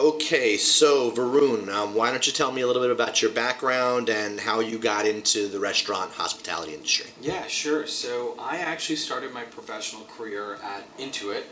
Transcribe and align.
Okay, 0.00 0.56
so 0.56 1.10
Varun, 1.10 1.68
um, 1.68 1.94
why 1.94 2.10
don't 2.10 2.26
you 2.26 2.32
tell 2.32 2.50
me 2.52 2.62
a 2.62 2.66
little 2.66 2.80
bit 2.80 2.90
about 2.90 3.20
your 3.20 3.30
background 3.30 4.08
and 4.08 4.40
how 4.40 4.60
you 4.60 4.78
got 4.78 5.06
into 5.06 5.46
the 5.46 5.60
restaurant 5.60 6.10
hospitality 6.12 6.72
industry? 6.72 7.10
Yeah, 7.20 7.46
sure. 7.48 7.86
So 7.86 8.34
I 8.38 8.56
actually 8.56 8.96
started 8.96 9.34
my 9.34 9.42
professional 9.42 10.04
career 10.04 10.54
at 10.64 10.96
Intuit. 10.96 11.42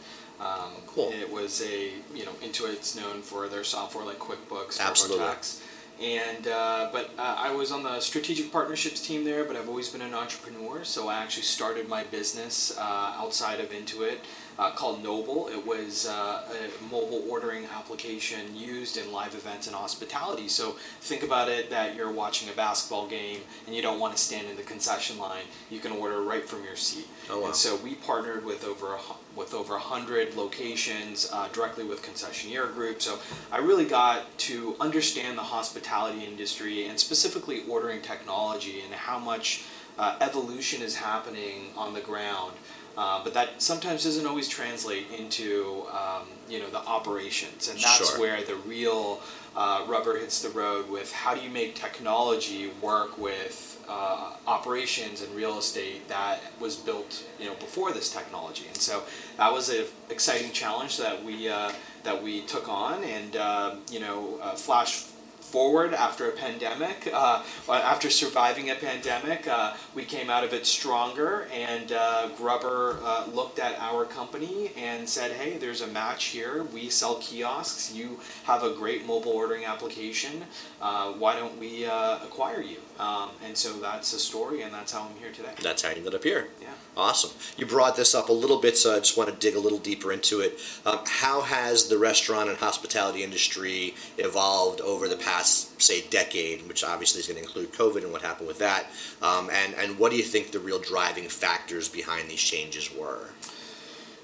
Um, 0.41 0.73
Cool. 0.87 1.13
It 1.13 1.31
was 1.31 1.61
a, 1.61 1.91
you 2.15 2.25
know, 2.25 2.33
Intuit's 2.43 2.97
known 2.97 3.21
for 3.21 3.49
their 3.49 3.65
software 3.65 4.07
like 4.07 4.19
QuickBooks, 4.19 4.81
Absolutely. 4.81 5.27
TurboTax. 5.27 5.63
And, 6.01 6.49
uh, 6.49 6.89
but 6.91 7.11
uh, 7.19 7.35
I 7.39 7.53
was 7.55 7.71
on 7.71 7.83
the 7.83 8.01
strategic 8.01 8.51
partnerships 8.51 9.07
team 9.07 9.25
there, 9.25 9.45
but 9.45 9.57
I've 9.57 9.69
always 9.69 9.91
been 9.91 10.01
an 10.01 10.15
entrepreneur. 10.15 10.85
So 10.85 11.09
I 11.09 11.17
actually 11.17 11.43
started 11.43 11.87
my 11.87 12.05
business 12.05 12.75
uh, 12.79 13.15
outside 13.19 13.61
of 13.61 13.71
Intuit 13.73 14.21
uh, 14.59 14.71
called 14.73 15.03
Noble. 15.03 15.49
It 15.49 15.65
was 15.65 16.07
uh, 16.07 16.43
a 16.51 16.85
mobile 16.91 17.25
ordering 17.29 17.65
application 17.67 18.57
used 18.57 18.97
in 18.97 19.13
live 19.13 19.35
events 19.35 19.67
and 19.67 19.77
hospitality. 19.77 20.49
So 20.49 20.73
think 21.01 21.23
about 21.23 21.49
it 21.49 21.71
that 21.71 21.95
you're 21.95 22.11
watching 22.11 22.49
a 22.49 22.53
basketball 22.53 23.07
game 23.07 23.41
and 23.67 23.77
you 23.77 23.83
don't 23.83 24.01
want 24.01 24.17
to 24.17 24.21
stand 24.21 24.49
in 24.49 24.57
the 24.57 24.63
concession 24.63 25.19
line. 25.19 25.45
You 25.71 25.79
can 25.79 25.93
order 25.93 26.23
right 26.23 26.45
from 26.45 26.65
your 26.65 26.77
seat. 26.77 27.07
Oh, 27.31 27.41
wow. 27.41 27.47
And 27.47 27.55
so 27.55 27.77
we 27.77 27.95
partnered 27.95 28.45
with 28.45 28.65
over 28.65 28.95
a, 28.95 29.01
with 29.37 29.55
over 29.55 29.79
hundred 29.79 30.35
locations 30.35 31.31
uh, 31.33 31.49
directly 31.53 31.85
with 31.85 32.03
concessionaire 32.03 32.73
groups. 32.75 33.05
So 33.05 33.19
I 33.53 33.59
really 33.59 33.85
got 33.85 34.37
to 34.39 34.75
understand 34.81 35.39
the 35.39 35.43
hospitality 35.43 36.25
industry 36.25 36.87
and 36.87 36.99
specifically 36.99 37.63
ordering 37.69 38.03
technology 38.03 38.81
and 38.81 38.93
how 38.93 39.19
much 39.19 39.65
uh, 39.99 40.17
evolution 40.21 40.83
is 40.83 40.97
happening 40.97 41.71
on 41.77 41.93
the 41.93 42.01
ground. 42.01 42.53
Uh, 42.99 43.23
but 43.23 43.33
that 43.33 43.63
sometimes 43.63 44.03
doesn't 44.03 44.27
always 44.27 44.49
translate 44.49 45.07
into 45.17 45.85
um, 45.93 46.27
you 46.49 46.59
know 46.59 46.69
the 46.69 46.79
operations, 46.79 47.69
and 47.69 47.79
that's 47.79 48.11
Sure. 48.11 48.19
where 48.19 48.43
the 48.43 48.57
real 48.57 49.21
uh, 49.55 49.85
rubber 49.87 50.19
hits 50.19 50.43
the 50.43 50.49
road 50.49 50.91
with 50.91 51.13
how 51.13 51.33
do 51.33 51.41
you 51.41 51.49
make 51.49 51.77
technology 51.77 52.73
work 52.83 53.17
with 53.17 53.81
uh, 53.89 54.33
operations 54.49 55.23
and 55.23 55.33
real 55.37 55.59
estate 55.59 56.09
that 56.09 56.41
was 56.59 56.75
built 56.75 57.23
you 57.39 57.47
know 57.47 57.55
before 57.55 57.93
this 57.93 58.13
technology, 58.13 58.65
and 58.67 58.77
so 58.77 59.05
that 59.37 59.53
was 59.53 59.69
an 59.69 59.85
exciting 60.11 60.51
challenge 60.51 60.97
that 60.99 61.23
we 61.25 61.49
uh, 61.49 61.71
that 62.03 62.21
we 62.21 62.41
took 62.43 62.69
on, 62.69 63.05
and 63.05 63.37
uh, 63.37 63.77
you 63.93 64.01
know 64.01 64.41
uh, 64.43 64.57
flash 64.57 65.05
forward 65.49 65.95
after 65.95 66.29
a 66.29 66.33
pandemic. 66.33 67.09
Uh, 67.13 67.43
after 67.69 68.11
surviving 68.11 68.71
a 68.71 68.75
pandemic, 68.75 69.49
uh, 69.49 69.75
we 69.95 70.05
came 70.05 70.31
out 70.31 70.45
of 70.45 70.53
it 70.53 70.67
stronger. 70.67 71.49
And 71.53 71.93
uh, 71.93 72.29
GRUBBRR 72.39 72.99
uh, 73.03 73.27
looked 73.33 73.59
at 73.59 73.79
our 73.81 74.05
company 74.05 74.73
and 74.77 75.09
said, 75.09 75.33
"Hey, 75.33 75.57
there's 75.59 75.81
a 75.81 75.87
match 75.87 76.27
here. 76.27 76.65
We 76.73 76.91
sell 76.91 77.17
kiosks. 77.17 77.93
You 77.93 78.21
have 78.45 78.63
a 78.63 78.75
great 78.75 79.07
mobile 79.07 79.33
ordering 79.33 79.65
application. 79.65 80.45
Uh, 80.81 81.13
why 81.13 81.37
don't 81.37 81.59
we 81.59 81.87
uh, 81.87 82.17
acquire 82.25 82.61
you?" 82.61 82.79
Um, 82.99 83.31
and 83.45 83.57
so 83.57 83.73
that's 83.75 84.13
the 84.13 84.19
story, 84.19 84.63
and 84.63 84.73
that's 84.73 84.93
how 84.93 85.03
I'm 85.03 85.17
here 85.17 85.33
today. 85.33 85.53
That's 85.63 85.83
how 85.83 85.91
you 85.91 85.97
ended 85.97 86.15
up 86.15 86.25
here. 86.25 86.49
Yeah. 86.61 86.69
Awesome. 86.99 87.31
You 87.57 87.65
brought 87.65 87.95
this 87.95 88.13
up 88.13 88.29
a 88.29 88.33
little 88.33 88.61
bit, 88.61 88.77
so 88.77 88.97
I 88.97 88.99
just 88.99 89.17
want 89.17 89.31
to 89.31 89.37
dig 89.37 89.55
a 89.55 89.61
little 89.61 89.79
deeper 89.79 90.11
into 90.11 90.41
it. 90.41 90.59
Um, 90.85 90.99
how 91.07 91.43
has 91.43 91.87
the 91.87 91.97
restaurant 91.97 92.49
and 92.49 92.59
hospitality 92.59 93.23
industry 93.23 93.95
evolved 94.19 94.81
over 94.81 95.07
the 95.07 95.17
past, 95.17 95.81
say, 95.81 96.01
decade, 96.11 96.67
which 96.67 96.83
obviously 96.83 97.21
is 97.21 97.29
going 97.29 97.39
to 97.39 97.45
include 97.45 97.73
COVID 97.73 98.03
and 98.03 98.11
what 98.11 98.23
happened 98.23 98.49
with 98.49 98.59
that? 98.59 98.87
Um, 99.23 99.49
and, 99.53 99.75
and 99.75 99.97
what 99.97 100.11
do 100.11 100.17
you 100.17 100.25
think 100.25 100.51
the 100.51 100.59
real 100.59 100.81
driving 100.81 101.29
factors 101.29 101.89
behind 101.89 102.29
these 102.29 102.41
changes 102.41 102.93
were? 102.93 103.29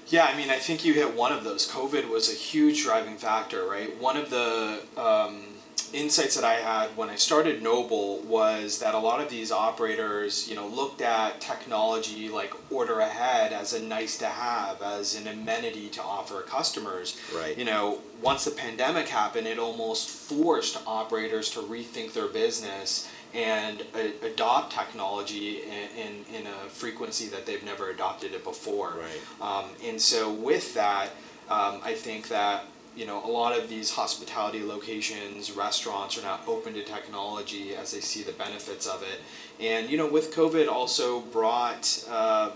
Yeah, 0.09 0.25
I 0.25 0.35
mean, 0.35 0.49
I 0.49 0.57
think 0.57 0.83
you 0.83 0.93
hit 0.93 1.15
one 1.15 1.31
of 1.31 1.45
those. 1.45 1.71
COVID 1.71 2.09
was 2.09 2.29
a 2.29 2.35
huge 2.35 2.83
driving 2.83 3.15
factor, 3.15 3.65
right? 3.65 3.97
One 4.01 4.17
of 4.17 4.29
the 4.29 4.81
um, 4.97 5.54
insights 5.93 6.35
that 6.35 6.43
I 6.43 6.55
had 6.55 6.95
when 6.97 7.09
I 7.09 7.15
started 7.15 7.61
Noble 7.61 8.19
was 8.21 8.79
that 8.79 8.93
a 8.95 8.99
lot 8.99 9.21
of 9.21 9.29
these 9.29 9.51
operators, 9.51 10.47
you 10.47 10.55
know, 10.55 10.67
looked 10.67 11.01
at 11.01 11.39
technology 11.41 12.29
like 12.29 12.53
order 12.71 12.99
ahead 12.99 13.53
as 13.53 13.73
a 13.73 13.81
nice 13.81 14.17
to 14.19 14.27
have, 14.27 14.81
as 14.81 15.15
an 15.15 15.27
amenity 15.27 15.87
to 15.89 16.01
offer 16.01 16.41
customers. 16.41 17.19
Right. 17.35 17.57
You 17.57 17.65
know, 17.65 17.99
once 18.21 18.45
the 18.45 18.51
pandemic 18.51 19.07
happened, 19.07 19.47
it 19.47 19.59
almost 19.59 20.09
forced 20.09 20.77
operators 20.85 21.49
to 21.51 21.59
rethink 21.59 22.13
their 22.13 22.27
business 22.27 23.09
and 23.33 23.83
a- 23.95 24.25
adopt 24.25 24.73
technology 24.73 25.61
in, 25.61 25.89
in, 25.97 26.41
in 26.41 26.47
a 26.47 26.69
frequency 26.69 27.27
that 27.27 27.45
they've 27.45 27.63
never 27.63 27.89
adopted 27.89 28.33
it 28.33 28.43
before. 28.43 28.95
Right. 28.97 29.21
Um, 29.41 29.69
and 29.83 30.01
so 30.01 30.31
with 30.31 30.73
that, 30.75 31.09
um, 31.49 31.79
I 31.83 31.93
think 31.93 32.29
that 32.29 32.65
you 32.95 33.05
know 33.05 33.23
a 33.25 33.27
lot 33.27 33.57
of 33.57 33.69
these 33.69 33.91
hospitality 33.91 34.63
locations, 34.63 35.51
restaurants 35.51 36.17
are 36.17 36.21
now 36.21 36.39
open 36.47 36.73
to 36.73 36.83
technology 36.83 37.75
as 37.75 37.91
they 37.91 37.99
see 37.99 38.23
the 38.23 38.31
benefits 38.33 38.87
of 38.87 39.03
it. 39.03 39.21
And 39.59 39.89
you 39.89 39.97
know, 39.97 40.07
with 40.07 40.33
COVID, 40.33 40.67
also 40.67 41.21
brought 41.21 42.05
uh, 42.09 42.51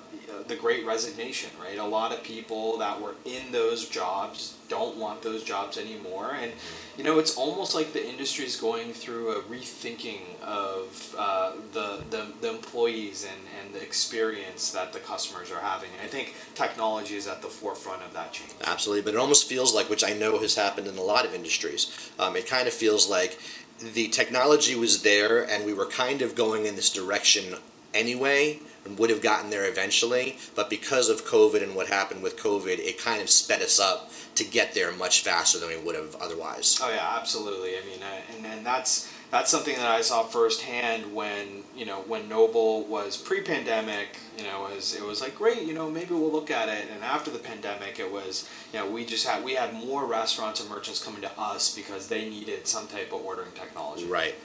the 0.48 0.56
Great 0.56 0.86
Resignation. 0.86 1.50
Right, 1.62 1.78
a 1.78 1.86
lot 1.86 2.12
of 2.12 2.24
people 2.24 2.78
that 2.78 3.00
were 3.02 3.16
in 3.26 3.52
those 3.52 3.88
jobs 3.88 4.56
don't 4.68 4.98
want 4.98 5.22
those 5.22 5.44
jobs 5.44 5.78
anymore, 5.78 6.36
and 6.40 6.52
you 6.98 7.04
know, 7.04 7.18
it's 7.18 7.38
almost 7.38 7.76
like 7.76 7.94
the 7.94 8.06
industry 8.08 8.46
is 8.46 8.58
going 8.58 8.92
through 8.92 9.32
a 9.32 9.42
rethinking 9.44 10.20
of 10.42 11.16
uh, 11.18 11.54
the, 11.74 12.04
the 12.10 12.28
the 12.42 12.50
employees 12.50 13.26
and 13.26 13.42
and 13.60 13.74
the 13.74 13.82
experience 13.82 14.72
that 14.72 14.94
the 14.94 15.00
customers 15.00 15.52
are 15.52 15.62
having. 15.62 15.90
And 15.98 16.02
I 16.02 16.10
think 16.10 16.36
technology 16.56 17.16
is 17.16 17.28
at 17.28 17.42
the 17.42 17.48
forefront 17.48 18.04
of 18.04 18.14
that 18.14 18.34
change. 18.34 18.52
Absolutely, 18.66 19.04
but 19.04 19.14
it 19.14 19.20
almost 19.20 19.48
feels 19.48 19.74
like, 19.74 19.90
which 19.90 20.04
I 20.04 20.14
know 20.14 20.29
has 20.38 20.56
happened 20.56 20.88
in 20.88 20.98
a 20.98 21.02
lot 21.02 21.26
of 21.26 21.34
industries, 21.34 22.12
um, 22.20 22.36
it 22.36 22.46
kind 22.46 22.68
of 22.68 22.74
feels 22.74 23.10
like 23.10 23.40
the 23.80 24.10
technology 24.10 24.76
was 24.76 25.02
there 25.02 25.50
and 25.50 25.66
we 25.66 25.74
were 25.74 25.88
kind 25.88 26.22
of 26.22 26.36
going 26.36 26.66
in 26.66 26.76
this 26.76 26.92
direction 26.92 27.56
anyway 27.94 28.60
and 28.86 28.98
would 29.00 29.10
have 29.10 29.22
gotten 29.22 29.50
there 29.50 29.68
eventually, 29.68 30.38
but 30.56 30.70
because 30.70 31.10
of 31.10 31.26
COVID 31.26 31.64
and 31.64 31.76
what 31.76 31.88
happened 31.88 32.22
with 32.22 32.38
COVID, 32.38 32.80
it 32.80 32.98
kind 32.98 33.22
of 33.22 33.30
sped 33.30 33.62
us 33.62 33.80
up 33.80 34.12
to 34.36 34.44
get 34.44 34.74
there 34.74 34.92
much 34.94 35.22
faster 35.22 35.60
than 35.60 35.70
we 35.70 35.78
would 35.78 35.96
have 35.96 36.16
otherwise. 36.16 36.80
Oh 36.82 36.90
yeah, 36.90 37.18
absolutely. 37.20 37.72
I 37.72 37.82
mean, 37.82 38.02
uh, 38.02 38.36
and 38.36 38.46
and 38.46 38.66
that's 38.66 39.12
that's 39.32 39.52
something 39.52 39.76
that 39.76 39.86
I 39.86 40.02
saw 40.02 40.24
firsthand 40.24 41.14
when 41.14 41.64
you 41.76 41.86
know 41.86 42.02
when 42.08 42.28
Noble 42.28 42.84
was 42.86 43.16
pre-pandemic. 43.18 44.18
You 44.38 44.44
know, 44.46 44.68
it 44.68 44.76
was 44.76 44.96
it 44.96 45.04
was 45.04 45.22
like 45.22 45.36
great. 45.36 45.62
You 45.64 45.74
know, 45.74 45.90
maybe 45.90 46.14
we'll 46.14 46.32
look 46.32 46.50
at 46.52 46.70
it. 46.70 46.86
And 46.94 47.04
after 47.04 47.30
the 47.30 47.40
pandemic, 47.40 48.00
it 48.00 48.12
was 48.12 48.50
you 48.74 48.80
know 48.80 48.90
we 48.90 49.06
just 49.06 49.28
had 49.28 49.44
we 49.44 49.54
had 49.56 49.74
more 49.74 50.06
restaurants 50.06 50.60
and 50.60 50.70
merchants 50.70 51.04
coming 51.04 51.22
to 51.22 51.32
us 51.40 51.76
because 51.76 52.08
they 52.08 52.30
needed 52.30 52.68
some 52.68 52.88
type 52.88 53.14
of 53.14 53.24
ordering 53.26 53.52
technology. 53.54 54.06
Right. 54.06 54.36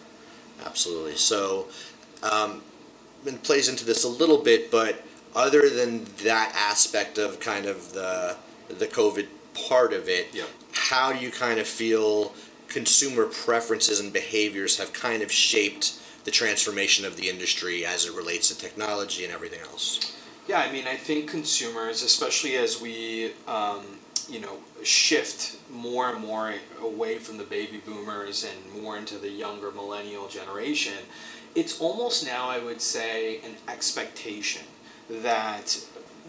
Absolutely. 0.64 1.16
So, 1.16 1.66
um, 2.22 2.62
it 3.26 3.42
plays 3.42 3.68
into 3.68 3.84
this 3.84 4.04
a 4.04 4.08
little 4.08 4.38
bit, 4.38 4.70
but 4.70 5.02
other 5.34 5.68
than 5.68 6.04
that 6.22 6.52
aspect 6.56 7.18
of 7.18 7.40
kind 7.40 7.66
of 7.66 7.92
the 7.92 8.36
the 8.68 8.86
COVID 8.86 9.26
part 9.68 9.92
of 9.92 10.08
it, 10.08 10.28
Yep. 10.34 10.48
how 10.72 11.12
do 11.12 11.18
you 11.20 11.30
kind 11.30 11.58
of 11.58 11.66
feel 11.66 12.34
consumer 12.74 13.26
preferences 13.26 14.00
and 14.00 14.12
behaviors 14.12 14.76
have 14.78 14.92
kind 14.92 15.22
of 15.22 15.30
shaped 15.30 16.00
the 16.24 16.30
transformation 16.30 17.04
of 17.04 17.16
the 17.16 17.30
industry 17.30 17.86
as 17.86 18.04
it 18.04 18.12
relates 18.12 18.48
to 18.48 18.58
technology 18.58 19.24
and 19.24 19.32
everything 19.32 19.60
else? 19.60 20.16
Yeah, 20.48 20.58
I 20.58 20.72
mean, 20.72 20.88
I 20.88 20.96
think 20.96 21.30
consumers, 21.30 22.02
especially 22.02 22.56
as 22.56 22.80
we, 22.80 23.30
um, 23.46 23.82
you 24.28 24.40
know, 24.40 24.58
shift 24.82 25.56
more 25.70 26.10
and 26.10 26.20
more 26.20 26.54
away 26.82 27.18
from 27.18 27.38
the 27.38 27.44
baby 27.44 27.80
boomers 27.86 28.44
and 28.44 28.82
more 28.82 28.98
into 28.98 29.18
the 29.18 29.30
younger 29.30 29.70
millennial 29.70 30.26
generation, 30.26 30.98
it's 31.54 31.80
almost 31.80 32.26
now, 32.26 32.48
I 32.48 32.58
would 32.58 32.80
say, 32.80 33.38
an 33.44 33.54
expectation 33.68 34.62
that 35.08 35.78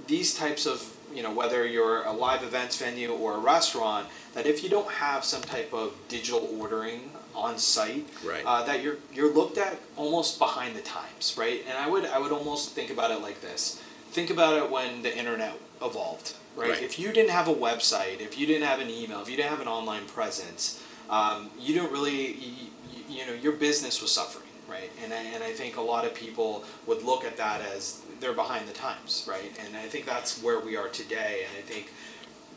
these 0.06 0.36
types 0.36 0.68
of, 0.68 0.96
you 1.12 1.24
know, 1.24 1.34
whether 1.34 1.66
you're 1.66 2.04
a 2.04 2.12
live 2.12 2.44
events 2.44 2.78
venue 2.78 3.14
or 3.14 3.34
a 3.34 3.40
restaurant, 3.40 4.08
that 4.36 4.46
if 4.46 4.62
you 4.64 4.70
don't 4.70 4.90
have 4.92 5.26
some 5.26 5.42
type 5.42 5.74
of 5.74 5.94
digital 6.10 6.48
ordering 6.60 7.10
on 7.34 7.58
site, 7.58 8.06
Right. 8.24 8.44
uh, 8.46 8.64
that 8.64 8.84
you're 8.84 8.98
you're 9.14 9.34
looked 9.34 9.58
at 9.58 9.80
almost 9.98 10.38
behind 10.38 10.76
the 10.76 10.82
times, 10.82 11.34
right? 11.38 11.64
And 11.68 11.78
I 11.78 11.88
would 11.90 12.06
I 12.06 12.20
would 12.20 12.32
almost 12.32 12.72
think 12.72 12.92
about 12.92 13.10
it 13.12 13.22
like 13.22 13.42
this: 13.42 13.82
think 14.12 14.30
about 14.30 14.54
it 14.62 14.70
when 14.70 15.02
the 15.02 15.18
internet 15.18 15.54
evolved, 15.82 16.34
right? 16.56 16.70
Right. 16.72 16.84
If 16.84 17.00
you 17.00 17.12
didn't 17.12 17.32
have 17.32 17.48
a 17.48 17.54
website, 17.54 18.20
if 18.20 18.38
you 18.38 18.46
didn't 18.46 18.68
have 18.68 18.80
an 18.80 18.90
email, 18.90 19.22
if 19.22 19.30
you 19.30 19.38
didn't 19.38 19.50
have 19.52 19.62
an 19.62 19.68
online 19.68 20.06
presence, 20.06 20.82
um, 21.10 21.50
you 21.60 21.76
don't 21.76 21.92
really, 21.92 22.34
you, 22.34 22.68
you 23.10 23.26
know, 23.26 23.34
your 23.34 23.54
business 23.54 24.02
was 24.02 24.12
suffering, 24.12 24.48
right? 24.70 24.92
And 25.04 25.14
I, 25.14 25.18
and 25.34 25.44
I 25.44 25.52
think 25.52 25.78
a 25.78 25.82
lot 25.82 26.06
of 26.06 26.14
people 26.14 26.64
would 26.88 27.04
look 27.04 27.24
at 27.26 27.36
that 27.38 27.62
as 27.76 28.02
they're 28.22 28.34
behind 28.34 28.68
the 28.68 28.74
times, 28.74 29.26
right? 29.30 29.52
And 29.66 29.76
I 29.78 29.88
think 29.88 30.06
that's 30.06 30.42
where 30.42 30.60
we 30.60 30.76
are 30.78 30.88
today. 30.88 31.46
And 31.48 31.58
I 31.58 31.62
think 31.62 31.92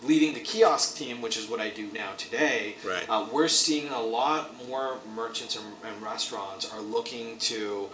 leading 0.02 0.34
the 0.34 0.40
kiosk 0.40 0.96
team, 0.96 1.20
which 1.20 1.36
is 1.36 1.48
what 1.48 1.60
I 1.60 1.70
do 1.70 1.88
now 1.92 2.12
today, 2.16 2.76
Right. 2.86 3.04
uh, 3.08 3.26
we're 3.32 3.48
seeing 3.48 3.88
a 3.88 4.00
lot 4.00 4.66
more 4.68 4.98
merchants 5.14 5.56
and, 5.56 5.64
and 5.84 6.00
restaurants 6.02 6.70
are 6.72 6.80
looking 6.80 7.38
to 7.38 7.88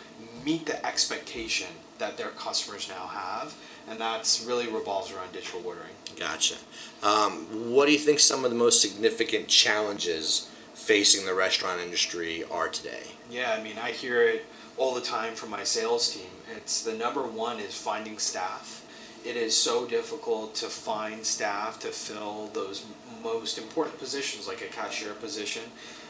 meet 0.45 0.67
the 0.67 0.85
expectation 0.85 1.69
that 1.99 2.17
their 2.17 2.29
customers 2.31 2.89
now 2.89 3.06
have 3.06 3.55
and 3.89 3.99
that's 3.99 4.45
really 4.45 4.67
revolves 4.69 5.12
around 5.12 5.33
digital 5.33 5.62
ordering. 5.65 5.91
Gotcha. 6.19 6.55
Um, 7.03 7.71
what 7.73 7.87
do 7.87 7.93
you 7.93 7.99
think 7.99 8.19
some 8.19 8.45
of 8.45 8.50
the 8.50 8.57
most 8.57 8.81
significant 8.81 9.49
challenges 9.49 10.50
facing 10.75 11.27
the 11.27 11.35
restaurant 11.35 11.81
industry 11.81 12.45
are 12.50 12.69
today? 12.69 13.03
Yeah, 13.31 13.55
I 13.59 13.62
mean, 13.62 13.77
I 13.83 13.91
hear 13.91 14.23
it 14.23 14.47
all 14.77 14.95
the 14.95 15.00
time 15.00 15.35
from 15.35 15.50
my 15.50 15.65
sales 15.65 16.12
team. 16.15 16.31
It's 16.57 16.83
the 16.83 16.95
number 16.95 17.23
one 17.23 17.59
is 17.61 17.75
finding 17.77 18.19
staff. 18.19 18.84
It 19.25 19.37
is 19.37 19.56
so 19.56 19.87
difficult 19.87 20.55
to 20.56 20.67
find 20.67 21.25
staff 21.25 21.79
to 21.81 21.88
fill 21.88 22.50
those 22.53 22.85
most 23.23 23.56
important 23.56 23.99
positions, 23.99 24.47
like 24.47 24.61
a 24.61 24.67
cashier 24.67 25.15
position. 25.15 25.62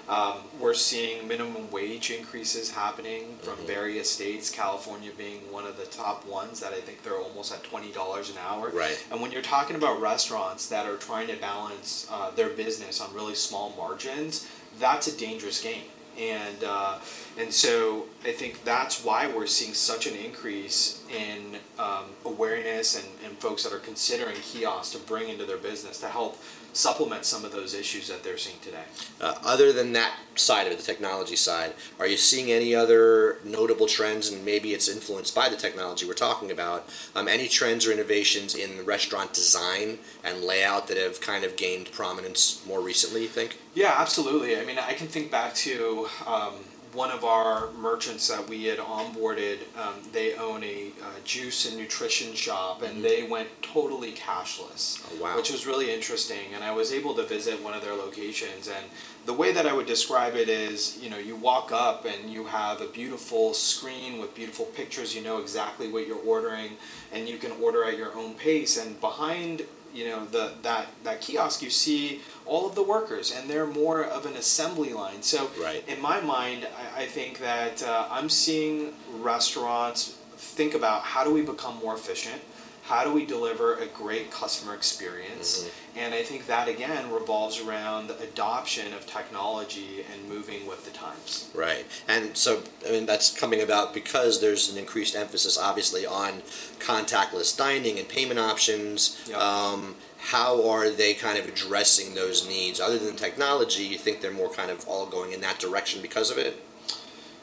Um, 0.08 0.38
we're 0.60 0.74
seeing 0.74 1.26
minimum 1.26 1.70
wage 1.70 2.10
increases 2.10 2.70
happening 2.72 3.38
from 3.42 3.56
Mhm. 3.58 3.66
various 3.66 4.10
states, 4.10 4.50
California 4.50 5.12
being 5.16 5.50
one 5.50 5.64
of 5.64 5.78
the 5.78 5.86
top 5.86 6.26
ones 6.26 6.60
that 6.60 6.74
I 6.74 6.80
think 6.80 7.02
they're 7.02 7.16
almost 7.18 7.52
at 7.52 7.62
$20 7.62 8.28
an 8.30 8.36
hour. 8.36 8.68
Right. 8.70 8.98
And 9.10 9.20
when 9.22 9.30
you're 9.32 9.40
talking 9.42 9.76
about 9.76 10.00
restaurants 10.00 10.66
that 10.66 10.84
are 10.84 10.96
trying 10.98 11.28
to 11.28 11.36
balance 11.36 12.06
uh, 12.10 12.30
their 12.32 12.50
business 12.50 13.00
on 13.00 13.14
really 13.14 13.34
small 13.34 13.72
margins, 13.78 14.44
that's 14.78 15.06
a 15.06 15.12
dangerous 15.12 15.60
game. 15.60 15.84
And 16.18 16.64
uh, 16.64 16.98
and 17.38 17.52
so 17.52 18.04
I 18.24 18.32
think 18.32 18.64
that's 18.64 19.04
why 19.04 19.26
we're 19.26 19.46
seeing 19.46 19.74
such 19.74 20.06
an 20.06 20.14
increase 20.14 21.02
in 21.10 21.56
um, 21.78 22.04
awareness 22.24 22.96
and, 22.96 23.06
and 23.24 23.36
folks 23.38 23.64
that 23.64 23.72
are 23.72 23.80
considering 23.80 24.36
kiosks 24.36 24.94
to 24.94 24.98
bring 25.06 25.28
into 25.28 25.44
their 25.44 25.56
business 25.58 25.98
to 26.00 26.08
help 26.08 26.40
supplement 26.74 27.24
some 27.24 27.44
of 27.44 27.52
those 27.52 27.72
issues 27.72 28.08
that 28.08 28.22
they're 28.22 28.36
seeing 28.36 28.58
today. 28.60 28.82
Uh, 29.20 29.34
other 29.44 29.72
than 29.72 29.92
that 29.92 30.12
side 30.34 30.66
of 30.66 30.72
it, 30.72 30.78
the 30.78 30.84
technology 30.84 31.36
side, 31.36 31.72
are 31.98 32.06
you 32.06 32.16
seeing 32.16 32.50
any 32.50 32.74
other 32.74 33.38
notable 33.44 33.86
trends, 33.86 34.30
and 34.30 34.44
maybe 34.44 34.74
it's 34.74 34.88
influenced 34.88 35.34
by 35.34 35.48
the 35.48 35.56
technology 35.56 36.04
we're 36.04 36.14
talking 36.14 36.50
about? 36.50 36.88
Um, 37.14 37.28
any 37.28 37.48
trends 37.48 37.86
or 37.86 37.92
innovations 37.92 38.54
in 38.54 38.84
restaurant 38.84 39.32
design 39.32 39.98
and 40.24 40.42
layout 40.42 40.88
that 40.88 40.96
have 40.96 41.20
kind 41.20 41.44
of 41.44 41.56
gained 41.56 41.92
prominence 41.92 42.62
more 42.66 42.80
recently? 42.80 43.22
You 43.22 43.28
think? 43.28 43.58
Yeah, 43.74 43.94
absolutely. 43.96 44.58
I 44.58 44.64
mean, 44.64 44.78
I 44.78 44.94
can 44.94 45.06
think 45.06 45.30
back 45.30 45.54
to 45.54 46.08
um, 46.26 46.54
one 46.94 47.10
of 47.10 47.24
our 47.24 47.70
merchants 47.72 48.28
that 48.28 48.48
we 48.48 48.64
had 48.64 48.78
onboarded. 48.78 49.58
Um, 49.76 49.94
they 50.12 50.34
own 50.34 50.62
a 50.62 50.92
uh, 51.02 51.06
juice 51.24 51.66
and 51.66 51.76
nutrition 51.76 52.34
shop, 52.34 52.82
and 52.82 52.98
Mhm. 52.98 53.02
they 53.02 53.22
went 53.24 53.48
totally 53.62 54.12
cashless, 54.12 55.00
Oh, 55.12 55.22
wow. 55.22 55.36
which 55.36 55.50
was 55.50 55.66
really 55.66 55.92
interesting. 55.92 56.54
And 56.54 56.62
I 56.62 56.70
was 56.70 56.92
able 56.92 57.14
to 57.14 57.24
visit 57.24 57.60
one 57.60 57.74
of 57.74 57.82
their 57.82 57.94
locations, 57.94 58.68
and 58.68 58.86
the 59.26 59.32
way 59.32 59.52
that 59.52 59.66
I 59.66 59.72
would 59.72 59.86
describe 59.86 60.36
it 60.36 60.48
is, 60.48 60.96
you 61.00 61.10
know, 61.10 61.18
you 61.18 61.34
walk 61.34 61.72
up 61.72 62.04
and 62.04 62.30
you 62.30 62.44
have 62.44 62.80
a 62.80 62.86
beautiful 62.86 63.54
screen 63.54 64.18
with 64.18 64.34
beautiful 64.34 64.66
pictures. 64.66 65.14
You 65.14 65.22
know 65.22 65.38
exactly 65.38 65.88
what 65.88 66.06
you're 66.06 66.18
ordering, 66.24 66.76
and 67.12 67.28
you 67.28 67.38
can 67.38 67.52
order 67.60 67.84
at 67.84 67.96
your 67.96 68.14
own 68.16 68.34
pace. 68.34 68.76
And 68.76 69.00
behind 69.00 69.66
you 69.94 70.04
know 70.08 70.24
the 70.26 70.52
that 70.62 70.88
that 71.04 71.20
kiosk 71.20 71.62
you 71.62 71.70
see 71.70 72.20
all 72.46 72.66
of 72.68 72.74
the 72.74 72.82
workers 72.82 73.32
and 73.34 73.48
they're 73.48 73.66
more 73.66 74.04
of 74.04 74.26
an 74.26 74.34
assembly 74.36 74.92
line 74.92 75.22
so 75.22 75.50
Right. 75.60 75.82
in 75.88 76.00
my 76.02 76.20
mind 76.20 76.66
i, 76.96 77.02
I 77.02 77.06
think 77.06 77.38
that 77.38 77.82
uh, 77.82 78.08
i'm 78.10 78.28
seeing 78.28 78.92
restaurants 79.20 80.16
think 80.36 80.74
about 80.74 81.02
how 81.02 81.22
do 81.24 81.32
we 81.32 81.42
become 81.42 81.76
more 81.78 81.94
efficient 81.94 82.40
how 82.84 83.04
do 83.04 83.12
we 83.12 83.24
deliver 83.24 83.76
a 83.76 83.86
great 83.86 84.30
customer 84.30 84.74
experience 84.74 85.70
and 85.96 86.14
i 86.14 86.22
think 86.22 86.46
that 86.46 86.68
again 86.68 87.10
revolves 87.10 87.60
around 87.60 88.08
the 88.08 88.18
adoption 88.20 88.92
of 88.92 89.06
technology 89.06 90.04
and 90.12 90.28
moving 90.28 90.66
with 90.66 90.84
the 90.84 90.90
times 90.90 91.50
Right. 91.54 91.86
And 92.08 92.36
so, 92.36 92.62
I 92.86 92.90
mean, 92.90 93.06
that's 93.06 93.30
coming 93.36 93.60
about 93.62 93.94
because 93.94 94.40
there's 94.40 94.70
an 94.72 94.78
increased 94.78 95.14
emphasis, 95.14 95.56
obviously, 95.56 96.04
on 96.04 96.42
contactless 96.78 97.56
dining 97.56 97.98
and 97.98 98.08
payment 98.08 98.40
options. 98.40 99.22
Yep. 99.28 99.38
Um, 99.38 99.96
how 100.18 100.68
are 100.68 100.90
they 100.90 101.14
kind 101.14 101.38
of 101.38 101.46
addressing 101.46 102.14
those 102.14 102.48
needs? 102.48 102.80
Other 102.80 102.98
than 102.98 103.14
technology, 103.16 103.84
you 103.84 103.98
think 103.98 104.20
they're 104.20 104.32
more 104.32 104.50
kind 104.50 104.70
of 104.70 104.86
all 104.88 105.06
going 105.06 105.32
in 105.32 105.40
that 105.42 105.58
direction 105.58 106.02
because 106.02 106.30
of 106.30 106.38
it? 106.38 106.60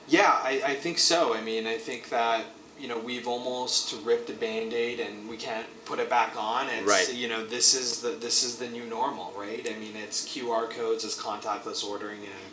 Yeah, 0.07 0.31
I, 0.31 0.61
I 0.65 0.75
think 0.75 0.97
so. 0.97 1.33
I 1.33 1.41
mean, 1.41 1.67
I 1.67 1.77
think 1.77 2.09
that 2.09 2.45
you 2.81 2.87
know 2.87 2.97
we've 2.97 3.27
almost 3.27 3.95
ripped 4.03 4.29
a 4.31 4.33
band-aid 4.33 4.99
and 4.99 5.29
we 5.29 5.37
can't 5.37 5.67
put 5.85 5.99
it 5.99 6.09
back 6.09 6.35
on. 6.35 6.67
It's 6.69 6.87
Right. 6.87 7.13
you 7.13 7.27
know 7.29 7.45
this 7.45 7.73
is 7.75 8.01
the 8.01 8.09
this 8.09 8.43
is 8.43 8.57
the 8.57 8.67
new 8.67 8.85
normal, 8.85 9.31
right? 9.37 9.65
I 9.69 9.77
mean, 9.79 9.95
it's 9.95 10.27
QR 10.27 10.69
codes, 10.69 11.05
it's 11.05 11.21
contactless 11.21 11.85
ordering, 11.85 12.19
and 12.19 12.50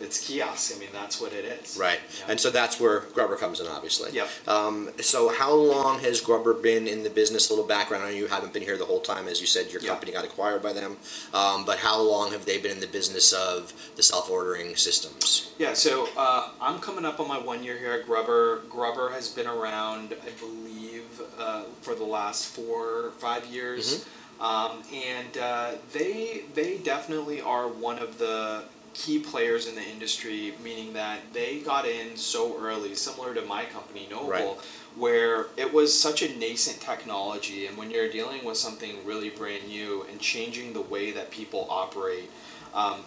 it's 0.00 0.26
kiosks. 0.26 0.74
I 0.76 0.78
mean, 0.78 0.88
that's 0.92 1.20
what 1.20 1.32
it 1.32 1.44
is. 1.44 1.76
Right. 1.78 2.00
Yeah. 2.20 2.26
And 2.30 2.40
so 2.40 2.50
that's 2.50 2.78
where 2.80 3.00
GRUBBRR 3.00 3.38
comes 3.38 3.60
in, 3.60 3.66
obviously. 3.66 4.12
Yep. 4.12 4.28
Um, 4.48 4.90
so 5.00 5.28
how 5.28 5.52
long 5.54 6.00
has 6.00 6.20
GRUBBRR 6.20 6.62
been 6.62 6.86
in 6.86 7.02
the 7.02 7.10
business? 7.10 7.48
A 7.48 7.52
little 7.52 7.66
background. 7.66 8.04
I 8.04 8.10
know 8.10 8.16
you 8.16 8.26
haven't 8.26 8.52
been 8.52 8.62
here 8.62 8.76
the 8.76 8.84
whole 8.84 9.00
time, 9.00 9.28
as 9.28 9.40
you 9.40 9.46
said, 9.46 9.70
your 9.72 9.80
Yep. 9.82 9.90
company 9.90 10.12
got 10.12 10.24
acquired 10.24 10.62
by 10.62 10.72
them. 10.72 10.96
Um, 11.32 11.64
but 11.64 11.78
how 11.78 12.00
long 12.00 12.32
have 12.32 12.44
they 12.44 12.58
been 12.58 12.72
in 12.72 12.80
the 12.80 12.86
business 12.86 13.32
of 13.32 13.72
the 13.96 14.02
self-ordering 14.02 14.76
systems? 14.76 15.52
Yeah, 15.58 15.74
so 15.74 16.08
uh, 16.16 16.50
I'm 16.60 16.78
coming 16.80 17.04
up 17.04 17.20
on 17.20 17.28
my 17.28 17.38
one 17.38 17.62
year 17.64 17.76
here 17.78 17.92
at 17.92 18.06
GRUBBRR. 18.06 18.68
GRUBBRR 18.68 19.12
has 19.12 19.28
been 19.28 19.46
around, 19.46 20.14
I 20.26 20.30
believe, 20.38 21.04
uh, 21.38 21.64
for 21.82 21.94
the 21.94 22.04
last 22.04 22.46
four, 22.46 23.12
five 23.18 23.46
years, 23.46 24.04
um, 24.40 24.82
and 24.92 25.38
uh, 25.38 25.72
they 25.92 26.44
they 26.54 26.78
definitely 26.78 27.40
are 27.40 27.68
one 27.68 27.98
of 27.98 28.18
the 28.18 28.64
key 28.96 29.18
players 29.18 29.66
in 29.68 29.74
the 29.74 29.82
industry. 29.82 30.54
Meaning 30.64 30.94
that 30.94 31.20
they 31.32 31.58
got 31.60 31.86
in 31.86 32.16
so 32.16 32.58
early, 32.58 32.94
similar 32.94 33.34
to 33.34 33.42
my 33.42 33.64
company 33.66 34.06
Noble, 34.10 34.28
Right. 34.28 34.56
where 34.96 35.46
it 35.56 35.72
was 35.72 35.98
such 35.98 36.22
a 36.22 36.36
nascent 36.38 36.80
technology, 36.80 37.66
and 37.66 37.76
when 37.76 37.90
you're 37.90 38.10
dealing 38.10 38.44
with 38.44 38.56
something 38.56 39.04
really 39.04 39.28
brand 39.30 39.68
new 39.68 40.06
and 40.10 40.18
changing 40.20 40.72
the 40.72 40.80
way 40.80 41.12
that 41.12 41.30
people 41.30 41.66
operate. 41.70 42.30
Um, 42.74 43.00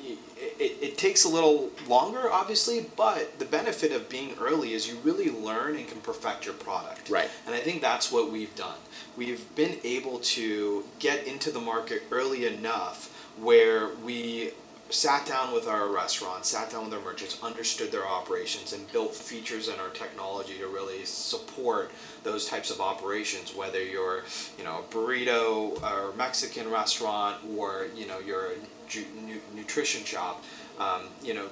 it, 0.00 0.18
it, 0.60 0.78
it 0.80 0.98
takes 0.98 1.24
a 1.24 1.28
little 1.28 1.70
longer, 1.88 2.30
obviously, 2.30 2.86
but 2.96 3.40
the 3.40 3.44
benefit 3.44 3.90
of 3.90 4.08
being 4.08 4.36
early 4.40 4.72
is 4.72 4.88
you 4.88 4.96
really 5.02 5.28
learn 5.28 5.74
and 5.76 5.88
can 5.88 6.00
perfect 6.00 6.44
your 6.46 6.54
product. 6.54 7.10
Right. 7.10 7.28
And 7.46 7.54
I 7.54 7.58
think 7.58 7.82
that's 7.82 8.12
what 8.12 8.30
we've 8.30 8.54
done. 8.54 8.78
We've 9.16 9.44
been 9.56 9.78
able 9.82 10.20
to 10.20 10.84
get 11.00 11.26
into 11.26 11.50
the 11.50 11.60
market 11.60 12.04
early 12.12 12.46
enough 12.46 13.12
where 13.40 13.88
we 14.04 14.52
sat 14.90 15.26
down 15.26 15.52
with 15.52 15.68
our 15.68 15.88
restaurants, 15.88 16.48
sat 16.48 16.70
down 16.70 16.84
with 16.84 16.94
our 16.94 17.04
merchants, 17.04 17.42
understood 17.42 17.92
their 17.92 18.06
operations, 18.06 18.72
and 18.72 18.90
built 18.92 19.14
features 19.14 19.68
in 19.68 19.78
our 19.80 19.90
technology 19.90 20.56
to 20.58 20.66
really 20.66 21.04
support 21.04 21.90
those 22.22 22.46
types 22.46 22.70
of 22.70 22.80
operations. 22.80 23.54
Whether 23.54 23.82
you're, 23.82 24.24
you 24.56 24.64
know, 24.64 24.78
a 24.78 24.94
burrito 24.94 25.82
or 25.82 26.16
Mexican 26.16 26.70
restaurant, 26.70 27.36
or 27.56 27.86
you 27.94 28.06
know, 28.06 28.20
nu- 28.24 29.40
nutrition 29.54 30.04
shop, 30.04 30.42
um, 30.78 31.02
you 31.22 31.34
know, 31.34 31.46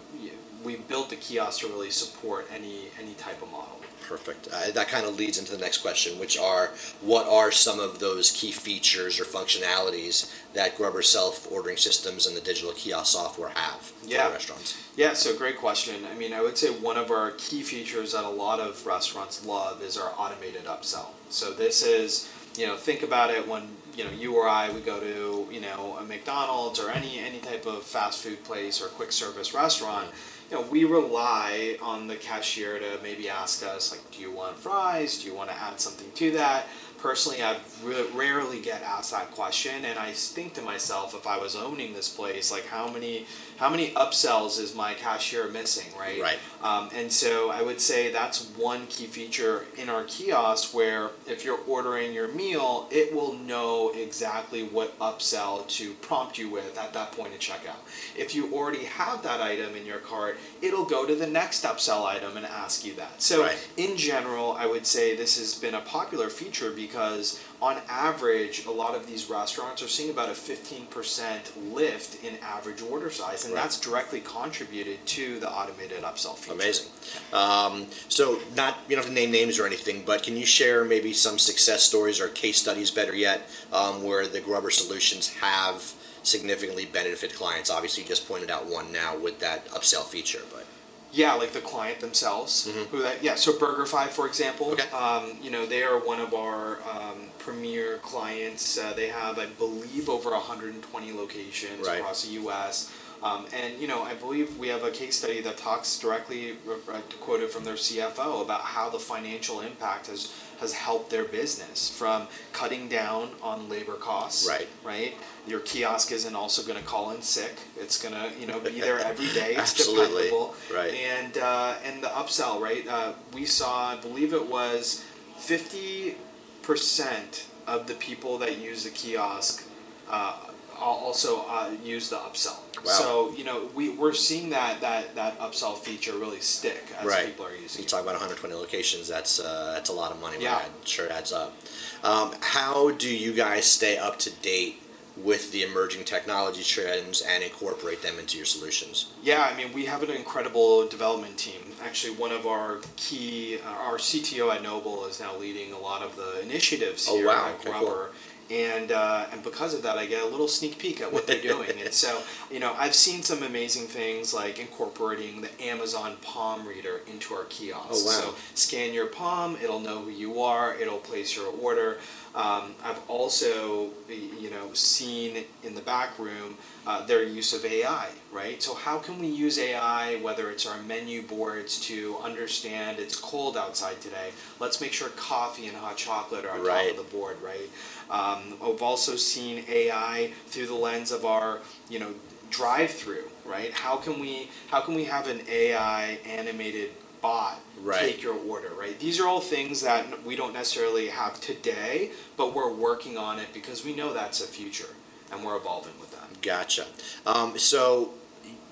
we 0.64 0.76
built 0.76 1.10
the 1.10 1.16
kiosk 1.16 1.60
to 1.60 1.68
really 1.68 1.90
support 1.90 2.48
any 2.52 2.88
any 3.00 3.14
type 3.14 3.42
of 3.42 3.50
model. 3.50 3.80
Perfect. 4.06 4.48
Uh, 4.52 4.70
that 4.72 4.88
kind 4.88 5.04
of 5.04 5.16
leads 5.16 5.38
into 5.38 5.50
the 5.50 5.58
next 5.58 5.78
question, 5.78 6.18
which 6.18 6.38
are 6.38 6.70
what 7.00 7.26
are 7.26 7.50
some 7.50 7.80
of 7.80 7.98
those 7.98 8.30
key 8.30 8.52
features 8.52 9.18
or 9.18 9.24
functionalities 9.24 10.32
that 10.54 10.76
GRUBBRR 10.76 11.02
self-ordering 11.04 11.76
systems 11.76 12.26
and 12.26 12.36
the 12.36 12.40
digital 12.40 12.72
kiosk 12.72 13.12
software 13.12 13.50
have 13.50 13.80
for 13.80 14.06
Yeah. 14.06 14.28
restaurants? 14.30 14.76
Yeah, 14.96 15.14
so 15.14 15.34
great 15.36 15.58
question. 15.58 16.06
I 16.10 16.14
mean, 16.14 16.32
I 16.32 16.40
would 16.40 16.56
say 16.56 16.70
one 16.70 16.96
of 16.96 17.10
our 17.10 17.32
key 17.32 17.62
features 17.62 18.12
that 18.12 18.24
a 18.24 18.30
lot 18.30 18.60
of 18.60 18.86
restaurants 18.86 19.44
love 19.44 19.82
is 19.82 19.96
our 19.98 20.12
automated 20.16 20.66
upsell. 20.66 21.08
So 21.28 21.52
this 21.52 21.82
is, 21.82 22.28
you 22.56 22.66
know, 22.66 22.76
think 22.76 23.02
about 23.02 23.30
it 23.30 23.46
when 23.48 23.68
you 23.96 24.04
know 24.04 24.10
you 24.10 24.34
or 24.36 24.46
I 24.46 24.70
we 24.70 24.80
go 24.80 25.00
to 25.00 25.48
you 25.50 25.60
know 25.60 25.96
a 25.98 26.04
McDonald's 26.04 26.78
or 26.78 26.90
any 26.90 27.18
any 27.18 27.38
type 27.38 27.64
of 27.66 27.82
fast 27.82 28.22
food 28.22 28.44
place 28.44 28.80
or 28.80 28.88
quick 28.88 29.10
service 29.10 29.54
restaurant. 29.54 30.08
You 30.50 30.56
know, 30.56 30.62
we 30.62 30.84
rely 30.84 31.76
on 31.82 32.06
the 32.06 32.14
cashier 32.14 32.78
to 32.78 32.98
maybe 33.02 33.28
ask 33.28 33.64
us 33.64 33.90
like, 33.90 34.10
do 34.12 34.20
you 34.20 34.30
want 34.30 34.56
fries? 34.56 35.20
Do 35.20 35.26
you 35.26 35.34
want 35.34 35.50
to 35.50 35.56
add 35.56 35.80
something 35.80 36.10
to 36.12 36.30
that? 36.32 36.66
Personally, 37.06 37.40
I 37.40 37.56
re- 37.84 38.04
rarely 38.16 38.60
get 38.60 38.82
asked 38.82 39.12
that 39.12 39.30
question, 39.30 39.84
and 39.84 39.96
I 39.96 40.10
think 40.10 40.54
to 40.54 40.60
myself, 40.62 41.14
if 41.14 41.24
I 41.24 41.38
was 41.38 41.54
owning 41.54 41.94
this 41.94 42.08
place, 42.08 42.50
like 42.50 42.66
how 42.66 42.90
many 42.90 43.26
how 43.58 43.70
many 43.70 43.90
upsells 43.92 44.60
is 44.60 44.74
my 44.74 44.92
cashier 44.92 45.48
missing, 45.48 45.86
right? 45.98 46.20
Right. 46.20 46.38
Um, 46.62 46.90
and 46.94 47.10
so 47.10 47.50
I 47.50 47.62
would 47.62 47.80
say 47.80 48.10
that's 48.10 48.48
one 48.56 48.86
key 48.88 49.06
feature 49.06 49.64
in 49.78 49.88
our 49.88 50.02
kiosk 50.04 50.74
where 50.74 51.10
if 51.26 51.44
you're 51.44 51.60
ordering 51.68 52.12
your 52.12 52.28
meal, 52.28 52.88
it 52.90 53.14
will 53.14 53.34
know 53.34 53.92
exactly 53.94 54.64
what 54.64 54.98
upsell 54.98 55.66
to 55.68 55.94
prompt 55.94 56.36
you 56.38 56.50
with 56.50 56.76
at 56.76 56.92
that 56.92 57.12
point 57.12 57.32
of 57.32 57.38
checkout. 57.38 57.80
If 58.16 58.34
you 58.34 58.52
already 58.52 58.84
have 58.84 59.22
that 59.22 59.40
item 59.40 59.74
in 59.76 59.86
your 59.86 60.00
cart, 60.00 60.36
it'll 60.60 60.84
go 60.84 61.06
to 61.06 61.14
the 61.14 61.26
next 61.26 61.64
upsell 61.64 62.04
item 62.04 62.36
and 62.36 62.44
ask 62.44 62.84
you 62.84 62.94
that. 62.96 63.22
So 63.22 63.44
Right. 63.44 63.56
in 63.78 63.96
general, 63.96 64.52
I 64.52 64.66
would 64.66 64.86
say 64.86 65.14
this 65.16 65.38
has 65.38 65.54
been 65.54 65.76
a 65.76 65.80
popular 65.80 66.28
feature 66.28 66.72
because 66.72 66.95
because 66.96 67.38
on 67.60 67.76
average, 67.90 68.64
a 68.64 68.70
lot 68.70 68.94
of 68.94 69.06
these 69.06 69.28
restaurants 69.28 69.82
are 69.82 69.88
seeing 69.88 70.08
about 70.08 70.30
a 70.30 70.32
15% 70.32 71.74
lift 71.74 72.24
in 72.24 72.38
average 72.42 72.80
order 72.80 73.10
size, 73.10 73.44
and 73.44 73.52
Right. 73.52 73.62
that's 73.62 73.78
directly 73.78 74.20
contributed 74.20 75.04
to 75.06 75.38
the 75.38 75.50
automated 75.50 76.02
upsell 76.02 76.38
feature. 76.38 76.52
Amazing. 76.54 76.86
Um, 77.34 77.86
so, 78.08 78.40
not 78.54 78.78
you 78.88 78.96
don't 78.96 79.04
have 79.04 79.12
to 79.14 79.20
name 79.20 79.30
names 79.30 79.58
or 79.58 79.66
anything, 79.66 80.04
but 80.06 80.22
can 80.22 80.38
you 80.38 80.46
share 80.46 80.84
maybe 80.86 81.12
some 81.12 81.38
success 81.38 81.82
stories 81.82 82.18
or 82.18 82.28
case 82.28 82.58
studies, 82.58 82.90
better 82.90 83.14
yet, 83.14 83.50
um, 83.72 84.02
where 84.02 84.26
the 84.26 84.40
GRUBBRR 84.40 84.72
solutions 84.72 85.28
have 85.40 85.92
significantly 86.22 86.86
benefited 86.86 87.36
clients? 87.36 87.68
Obviously, 87.68 88.04
you 88.04 88.08
just 88.08 88.26
pointed 88.26 88.50
out 88.50 88.64
one 88.66 88.90
now 88.90 89.14
with 89.16 89.38
that 89.40 89.68
upsell 89.68 90.04
feature, 90.04 90.42
but 90.50 90.64
Yeah, 91.12 91.34
like 91.34 91.52
the 91.52 91.60
client 91.60 92.00
themselves. 92.00 92.68
Who 92.90 93.02
that? 93.02 93.22
Yeah. 93.22 93.36
So 93.36 93.52
BurgerFi, 93.52 94.08
for 94.08 94.26
example. 94.26 94.66
Mm-hmm. 94.66 94.94
Okay. 94.94 95.30
Um, 95.32 95.38
you 95.42 95.50
know, 95.50 95.66
they 95.66 95.82
are 95.82 95.98
one 95.98 96.20
of 96.20 96.34
our 96.34 96.78
um, 96.90 97.28
premier 97.38 97.98
clients. 97.98 98.78
Uh, 98.78 98.92
they 98.94 99.08
have, 99.08 99.38
I 99.38 99.46
believe, 99.46 100.08
over 100.08 100.30
120 100.30 101.12
locations 101.12 101.86
Right. 101.86 101.98
across 102.00 102.24
the 102.24 102.32
U.S. 102.32 102.92
Um, 103.22 103.46
and 103.54 103.80
you 103.80 103.88
know, 103.88 104.02
I 104.02 104.14
believe 104.14 104.58
we 104.58 104.68
have 104.68 104.84
a 104.84 104.90
case 104.90 105.16
study 105.18 105.40
that 105.40 105.56
talks 105.56 105.98
directly, 105.98 106.56
uh, 106.68 107.00
quoted 107.20 107.50
from 107.50 107.64
their 107.64 107.74
CFO, 107.74 108.42
about 108.42 108.60
how 108.60 108.90
the 108.90 108.98
financial 108.98 109.60
impact 109.60 110.08
has 110.08 110.34
has 110.60 110.72
helped 110.72 111.10
their 111.10 111.24
business 111.24 111.90
from 111.90 112.26
cutting 112.52 112.88
down 112.88 113.30
on 113.42 113.68
labor 113.68 113.94
costs. 113.94 114.48
Right. 114.48 114.68
Right. 114.84 115.14
Your 115.46 115.60
kiosk 115.60 116.12
isn't 116.12 116.34
also 116.34 116.62
going 116.62 116.78
to 116.78 116.84
call 116.84 117.10
in 117.12 117.22
sick. 117.22 117.56
It's 117.76 118.02
going 118.02 118.14
to, 118.14 118.40
you 118.40 118.46
know, 118.46 118.58
be 118.58 118.80
there 118.80 118.98
every 119.12 119.28
day. 119.28 119.50
It's 119.54 119.72
Absolutely. 119.72 120.24
dependable. 120.24 120.54
Right. 120.74 120.94
And 120.94 121.38
uh, 121.38 121.74
and 121.84 122.02
the 122.02 122.08
upsell, 122.08 122.60
right? 122.60 122.86
Uh, 122.86 123.12
we 123.32 123.44
saw, 123.44 123.90
I 123.90 123.96
believe 123.96 124.32
it 124.32 124.48
was 124.48 125.04
fifty 125.36 126.16
percent 126.62 127.46
of 127.66 127.86
the 127.86 127.94
people 127.94 128.38
that 128.38 128.58
use 128.58 128.84
the 128.84 128.90
kiosk 128.90 129.68
uh, 130.10 130.36
also 130.78 131.44
uh, 131.48 131.70
use 131.82 132.10
the 132.10 132.16
upsell. 132.16 132.58
Wow. 132.84 132.92
So 132.92 133.32
you 133.36 133.44
know 133.44 133.70
we 133.74 133.90
we're 133.90 134.12
seeing 134.12 134.50
that 134.50 134.80
that 134.80 135.14
that 135.14 135.38
upsell 135.38 135.76
feature 135.76 136.12
really 136.12 136.40
stick 136.40 136.84
as 136.98 137.06
right. 137.06 137.26
people 137.26 137.46
are 137.46 137.54
using 137.54 137.80
You 137.80 137.86
it. 137.86 137.88
talk 137.88 138.02
about 138.02 138.12
120 138.14 138.54
locations. 138.54 139.08
That's 139.08 139.40
uh, 139.40 139.72
that's 139.74 139.90
a 139.90 139.92
lot 139.92 140.12
of 140.12 140.20
money. 140.20 140.38
Yeah. 140.40 140.56
Right? 140.56 140.70
Sure 140.84 141.10
adds 141.10 141.32
up. 141.32 141.56
Um, 142.02 142.34
how 142.40 142.90
do 142.92 143.12
you 143.14 143.32
guys 143.32 143.64
stay 143.64 143.96
up 143.98 144.18
to 144.20 144.30
date 144.30 144.80
with 145.16 145.50
the 145.52 145.62
emerging 145.62 146.04
technology 146.04 146.62
trends 146.62 147.22
and 147.22 147.42
incorporate 147.42 148.02
them 148.02 148.18
into 148.18 148.36
your 148.36 148.46
solutions? 148.46 149.12
Yeah, 149.22 149.42
I 149.50 149.56
mean, 149.56 149.72
we 149.72 149.86
have 149.86 150.02
an 150.02 150.10
incredible 150.10 150.86
development 150.86 151.38
team. 151.38 151.60
Actually, 151.82 152.14
one 152.16 152.32
of 152.32 152.46
our 152.46 152.78
key, 152.96 153.58
uh, 153.64 153.68
our 153.70 153.96
CTO 153.98 154.54
at 154.54 154.62
Noble 154.62 155.06
is 155.06 155.18
now 155.20 155.36
leading 155.36 155.72
a 155.72 155.78
lot 155.78 156.02
of 156.02 156.16
the 156.16 156.40
initiatives 156.42 157.06
Oh, 157.08 157.16
here 157.16 157.26
wow. 157.28 157.48
at 157.48 157.54
Okay, 157.66 157.70
GRUBBRR. 157.70 158.08
And, 158.50 158.92
uh, 158.92 159.26
and 159.32 159.42
because 159.42 159.74
of 159.74 159.82
that, 159.82 159.98
I 159.98 160.06
get 160.06 160.22
a 160.22 160.26
little 160.26 160.46
sneak 160.48 160.78
peek 160.78 161.00
at 161.00 161.12
what 161.12 161.26
they're 161.26 161.40
doing. 161.40 161.70
and 161.82 161.92
so, 161.92 162.22
you 162.50 162.60
know, 162.60 162.74
I've 162.78 162.94
seen 162.94 163.22
some 163.22 163.42
amazing 163.42 163.86
things 163.86 164.32
like 164.32 164.58
incorporating 164.58 165.40
the 165.40 165.62
Amazon 165.62 166.16
Palm 166.22 166.66
Reader 166.66 167.00
into 167.10 167.34
our 167.34 167.44
kiosks. 167.44 168.02
Oh, 168.02 168.06
wow. 168.06 168.32
So 168.32 168.34
scan 168.54 168.94
your 168.94 169.06
palm, 169.06 169.56
it'll 169.62 169.80
know 169.80 169.98
who 170.00 170.10
you 170.10 170.42
are, 170.42 170.74
it'll 170.76 170.98
place 170.98 171.36
your 171.36 171.48
order. 171.60 171.98
Um, 172.36 172.74
I've 172.84 173.00
also, 173.08 173.88
you 174.10 174.50
know, 174.50 174.70
seen 174.74 175.44
in 175.64 175.74
the 175.74 175.80
back 175.80 176.18
room 176.18 176.58
uh, 176.86 177.04
their 177.06 177.22
use 177.22 177.54
of 177.54 177.64
AI, 177.64 178.10
right? 178.30 178.62
So 178.62 178.74
how 178.74 178.98
can 178.98 179.18
we 179.18 179.26
use 179.26 179.58
AI, 179.58 180.16
whether 180.16 180.50
it's 180.50 180.66
our 180.66 180.78
menu 180.82 181.22
boards, 181.22 181.80
to 181.86 182.18
understand 182.22 182.98
it's 182.98 183.16
cold 183.16 183.56
outside 183.56 184.02
today? 184.02 184.32
Let's 184.60 184.82
make 184.82 184.92
sure 184.92 185.08
coffee 185.16 185.66
and 185.66 185.76
hot 185.78 185.96
chocolate 185.96 186.44
are 186.44 186.50
on 186.50 186.62
Right. 186.62 186.90
top 186.90 186.98
of 186.98 187.10
the 187.10 187.16
board, 187.16 187.38
right? 187.42 187.70
Um, 188.10 188.54
I've 188.62 188.82
also 188.82 189.16
seen 189.16 189.64
AI 189.68 190.32
through 190.46 190.66
the 190.66 190.74
lens 190.74 191.12
of 191.12 191.24
our, 191.24 191.58
you 191.88 191.98
know, 191.98 192.14
drive-through, 192.50 193.24
right? 193.44 193.72
How 193.72 193.96
can 193.96 194.18
we 194.20 194.48
how 194.70 194.80
can 194.80 194.94
we 194.94 195.04
have 195.04 195.28
an 195.28 195.40
AI 195.48 196.18
animated 196.24 196.90
bot 197.20 197.60
Right. 197.82 198.00
take 198.00 198.22
your 198.22 198.34
order, 198.34 198.70
right? 198.78 198.98
These 198.98 199.20
are 199.20 199.26
all 199.28 199.40
things 199.40 199.82
that 199.82 200.24
we 200.24 200.34
don't 200.36 200.54
necessarily 200.54 201.08
have 201.08 201.40
today, 201.40 202.10
but 202.36 202.54
we're 202.54 202.72
working 202.72 203.18
on 203.18 203.38
it 203.38 203.48
because 203.52 203.84
we 203.84 203.94
know 203.94 204.12
that's 204.14 204.40
a 204.40 204.46
future, 204.46 204.88
and 205.30 205.44
we're 205.44 205.56
evolving 205.56 205.92
with 206.00 206.10
that. 206.12 206.40
Gotcha. 206.40 206.86
Um, 207.26 207.58
so 207.58 208.14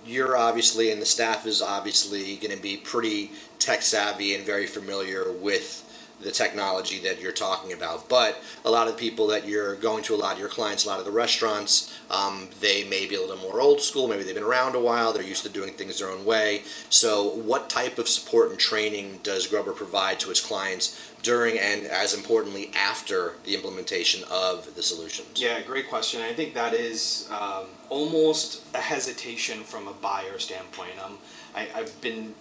you're 0.06 0.36
obviously, 0.36 0.90
and 0.90 1.00
the 1.02 1.06
staff 1.06 1.46
is 1.46 1.60
obviously 1.60 2.36
going 2.36 2.54
to 2.56 2.62
be 2.62 2.76
pretty 2.78 3.32
tech 3.58 3.82
savvy 3.82 4.34
and 4.34 4.44
very 4.44 4.66
familiar 4.66 5.30
with 5.32 5.82
the 6.24 6.32
technology 6.32 6.98
that 7.00 7.20
you're 7.20 7.32
talking 7.32 7.72
about. 7.72 8.08
But 8.08 8.42
a 8.64 8.70
lot 8.70 8.88
of 8.88 8.94
the 8.94 8.98
people 8.98 9.26
that 9.28 9.46
you're 9.46 9.76
going 9.76 10.02
to, 10.04 10.14
a 10.14 10.16
lot 10.16 10.34
of 10.34 10.38
your 10.38 10.48
clients, 10.48 10.84
a 10.84 10.88
lot 10.88 10.98
of 10.98 11.04
the 11.04 11.10
restaurants, 11.12 11.96
um, 12.10 12.48
they 12.60 12.84
may 12.84 13.06
be 13.06 13.14
a 13.14 13.20
little 13.20 13.36
more 13.36 13.60
old 13.60 13.80
school. 13.80 14.08
Maybe 14.08 14.24
they've 14.24 14.34
been 14.34 14.42
around 14.42 14.74
a 14.74 14.80
while. 14.80 15.12
They're 15.12 15.22
used 15.22 15.44
to 15.44 15.48
doing 15.48 15.74
things 15.74 15.98
their 15.98 16.10
own 16.10 16.24
way. 16.24 16.62
So, 16.90 17.28
what 17.28 17.70
type 17.70 17.98
of 17.98 18.08
support 18.08 18.50
and 18.50 18.58
training 18.58 19.20
does 19.22 19.46
GRUBBRR 19.46 19.76
provide 19.76 20.18
to 20.20 20.30
its 20.30 20.40
clients 20.40 21.12
during 21.22 21.58
and, 21.58 21.86
as 21.86 22.14
importantly, 22.14 22.70
after 22.76 23.34
the 23.44 23.54
implementation 23.54 24.22
of 24.30 24.74
the 24.74 24.82
solutions? 24.82 25.40
Yeah, 25.40 25.60
great 25.62 25.88
question. 25.88 26.20
I 26.22 26.32
think 26.32 26.54
that 26.54 26.74
is 26.74 27.28
um, 27.30 27.66
almost 27.88 28.62
a 28.74 28.80
hesitation 28.80 29.60
from 29.64 29.88
a 29.88 29.92
buyer 29.92 30.38
standpoint. 30.38 30.92
Um, 31.04 31.18
I, 31.54 31.68
I've 31.74 32.00
been 32.00 32.34